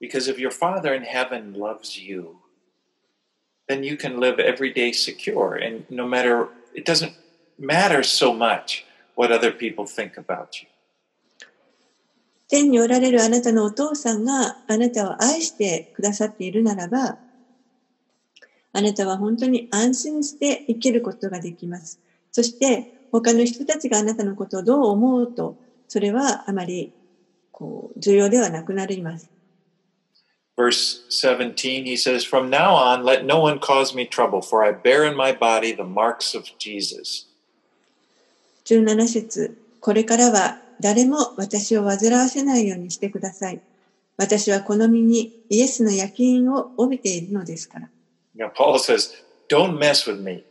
[0.00, 2.36] Because if your Father in heaven loves you,
[3.68, 5.56] then you can live every day secure.
[5.56, 7.12] And no matter, it doesn't
[7.58, 8.84] matter so much
[9.15, 10.67] What other people think about you.
[12.47, 17.17] 天におられるあなたのお父さんがあなたを愛してくださっているならば、
[18.73, 21.99] あなたは本当に安心して生きることができます。
[22.31, 25.57] そして他の人たちがあなたのことをどう思うと、
[25.87, 26.91] それはあまり
[27.51, 29.29] こう重要ではなくなります。
[30.55, 35.03] Verse 17, he says, From now on, let no one cause me trouble, for I bear
[35.03, 37.25] in my body the marks of Jesus.
[38.65, 43.61] 17節これからは誰も私を煩わせないようにしてください。
[44.17, 47.89] 私はこの身にイエスの焼き印を帯びているのですから。
[48.35, 49.11] Now, Paul says,
[49.49, 50.43] Don't mess with me.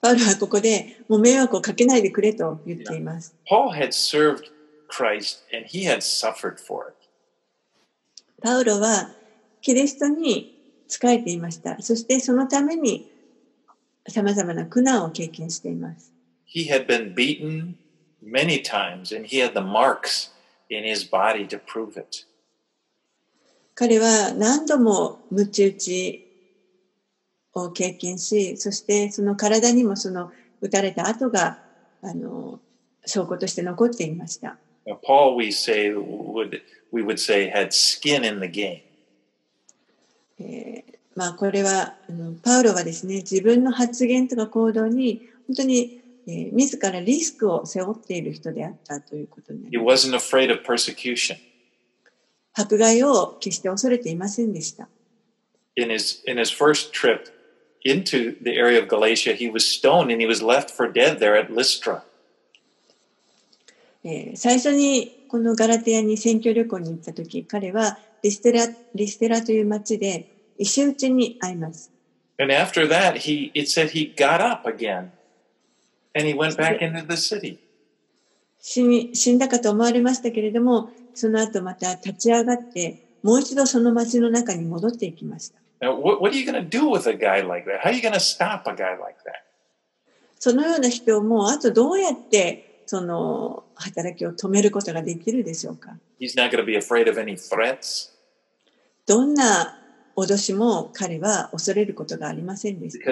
[0.00, 3.34] パウロはここでもう迷惑をかけないでくれと言っています。
[3.48, 4.50] Paul had served
[4.88, 6.96] Christ and he had suffered for it.
[8.42, 9.10] パウロは
[9.60, 11.80] キリストに仕えていました。
[11.80, 13.08] そしてそのために
[14.08, 16.12] 様々な苦難を経験しています。
[16.52, 17.78] He had been beaten
[18.20, 20.28] many times and he had the marks
[20.68, 22.26] in his body to prove it.
[23.74, 26.26] 彼は何度もむち打ち
[27.54, 30.30] を経験し、そしてその体にもその
[30.60, 31.58] 打たれた跡が、
[32.02, 32.60] あの、
[33.06, 34.58] 証拠として残っていました。
[35.06, 36.60] Paul, we say, would,
[36.92, 38.82] we would say, had skin in the game.
[40.38, 50.08] えー、まあ、これはあの、パウロはですね、自分の発言とか行動に、本当に、えー、自らリスクを背負っている人であったということになります。
[50.08, 51.36] He wasn't afraid of persecution.
[52.54, 54.88] 迫害を決して恐れていませんでした。
[55.74, 57.30] In his, in his first trip
[57.84, 61.36] into the area of Galatia, he was stoned and he was left for dead there
[61.38, 62.02] at Lystra.
[64.34, 71.90] 最初にこのガラテヤに選挙旅行に行った時、彼はリステラリステラという町で石打ちに会います。
[72.38, 75.10] And after that, he, it said he got up again
[78.60, 85.58] 死,に死んだかと思われましたけれども、その後また立ち上がって、もう一度その町の中に戻っていきました。
[90.38, 95.96] そのような人をもうあとどうやってその働きを止めることができるでしょうか？
[99.06, 99.78] どんな
[100.14, 103.04] 脅しも彼は恐れることがありませんでした。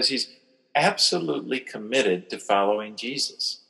[0.74, 3.60] Absolutely committed to following Jesus.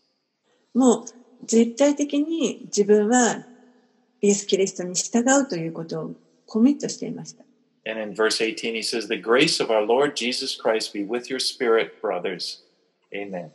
[0.74, 1.04] もう
[1.44, 3.44] 絶対的に自分は
[4.20, 6.14] イエス・キリストに従うということを
[6.46, 7.44] コミットしていました。
[7.86, 11.40] And in verse 18, he says, The grace of our Lord Jesus Christ be with your
[11.40, 12.60] spirit, brothers.
[13.12, 13.50] Amen.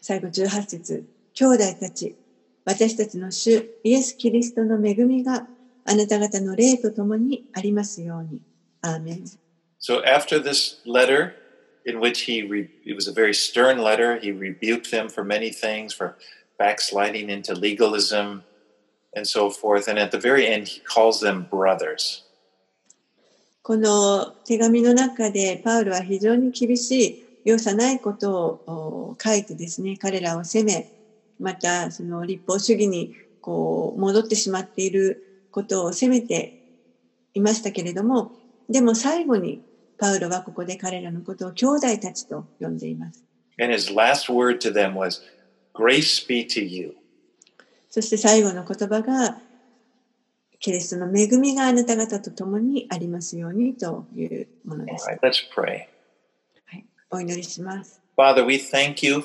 [0.00, 1.04] 最後18節
[1.34, 2.14] 兄弟たち、
[2.64, 5.48] 私たちの主イエス・キリストの恵みが
[5.84, 8.40] あなた方の霊とともにありますように。
[8.80, 9.43] アーメン。
[9.86, 11.34] So after this letter,
[11.84, 15.50] in which he, re- it was a very stern letter, he rebuked them for many
[15.50, 16.16] things, for
[16.58, 18.44] backsliding into legalism,
[19.14, 19.86] and so forth.
[19.86, 22.22] And at the very end, he calls them brothers.
[23.62, 30.90] この手紙の中でパウロは非常に厳しい容赦ないことを書いてですね、彼らを責め、
[31.38, 36.58] またその立法主義にこう戻ってしまっていることを責めて
[37.34, 38.32] いましたけれども、
[38.70, 39.60] でも最後に
[39.98, 43.24] パウロはここで彼らのことを兄弟たちと呼んでいます。
[47.90, 49.38] そして最後の言葉が、
[50.58, 55.06] キリストの恵みがあなた方と共にありますようにというものです。
[55.08, 55.20] Right,
[56.64, 58.00] はい、お祈りします。
[58.16, 59.16] Father, we thank you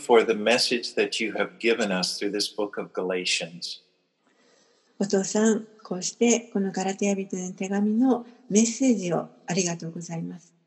[4.99, 10.58] お父さん、こうしてこのガラテヤ人の手紙のメッセージをありがとうございます。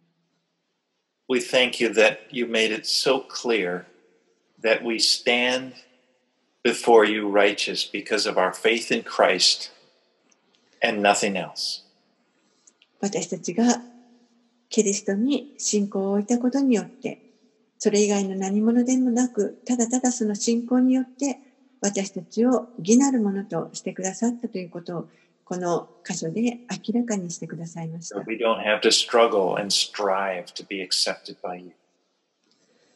[1.32, 3.86] We thank you that you made it so clear
[4.60, 5.72] that we stand
[6.62, 9.70] before you righteous because of our faith in Christ
[10.82, 11.84] and nothing else.
[13.00, 13.80] 私たちが
[14.68, 17.18] キリストに信仰を置いたことによって
[17.78, 21.38] それ以外の何者でもなく、ただただその信仰によって
[21.80, 25.08] 私たちを義なるものとしてくださったということを、
[25.52, 28.16] この箇所で明らかにしてくださいました。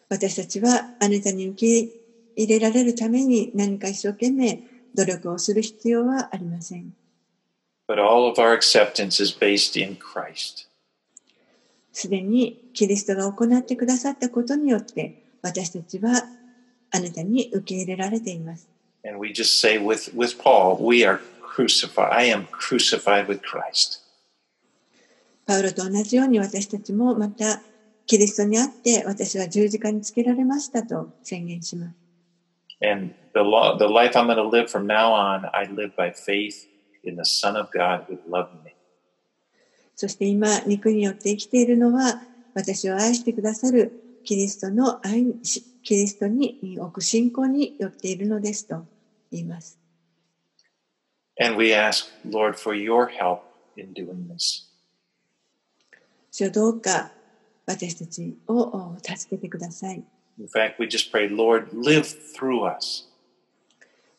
[0.08, 1.92] 私たちはあなたに受け
[2.34, 4.60] 入れられるために何か一生懸命
[4.94, 6.94] 努力をする必要はありません。
[11.92, 16.22] すでにキリストが行ってくださったことによって私たちは
[16.90, 18.66] あなたに受け入れられています。
[19.04, 21.20] And we just say with, with Paul, we are
[25.46, 27.62] パウロと同じように私たちもまた
[28.04, 31.96] キリストにあって私は十字架につけられましたと宣言します。
[39.94, 42.20] そして今、肉によって生きているのは
[42.54, 45.24] 私を愛してくださるキリストの愛
[45.82, 48.84] キリストに置く信仰によっているのですと
[49.32, 49.85] 言います。
[51.38, 53.42] And we ask, Lord, for your help
[53.76, 54.66] in doing this.
[56.30, 57.12] 主よどうか
[57.66, 60.02] 私たちをお助けてください。
[60.38, 63.08] In fact, we just pray, Lord, live through us.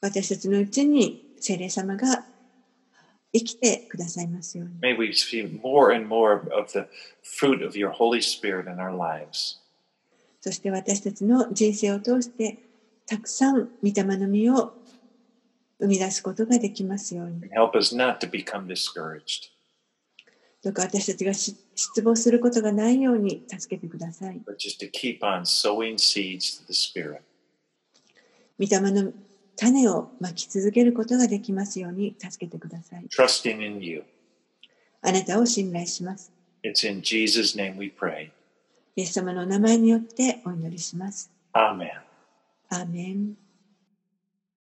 [0.02, 2.26] 私たちのうちに聖霊様が
[3.34, 4.74] 生きてくださいますように。
[4.82, 6.88] May we see more and more of the
[7.24, 9.60] fruit of your Holy Spirit in our lives.
[10.42, 12.58] そして私たちの人生を通して
[13.06, 14.74] たくさん御霊の実を
[15.80, 17.42] 生み出すことができますように。
[17.52, 19.50] Help us not to become discouraged,
[20.64, 24.42] どうか私たちがし失望することがないように助けてください。
[24.46, 27.22] but just to keep on sowing seeds to the Spirit.
[28.60, 29.14] 御霊の
[29.56, 33.06] 種をまき続けることができますように助けてください。
[33.08, 34.04] trusting in you.
[35.02, 36.32] あなたを信頼します。
[36.64, 38.32] It's in Jesus' name we pray.
[38.96, 41.32] イエス様のお名前によってお祈りします。
[41.54, 41.90] Amen.
[42.70, 43.47] アーメン。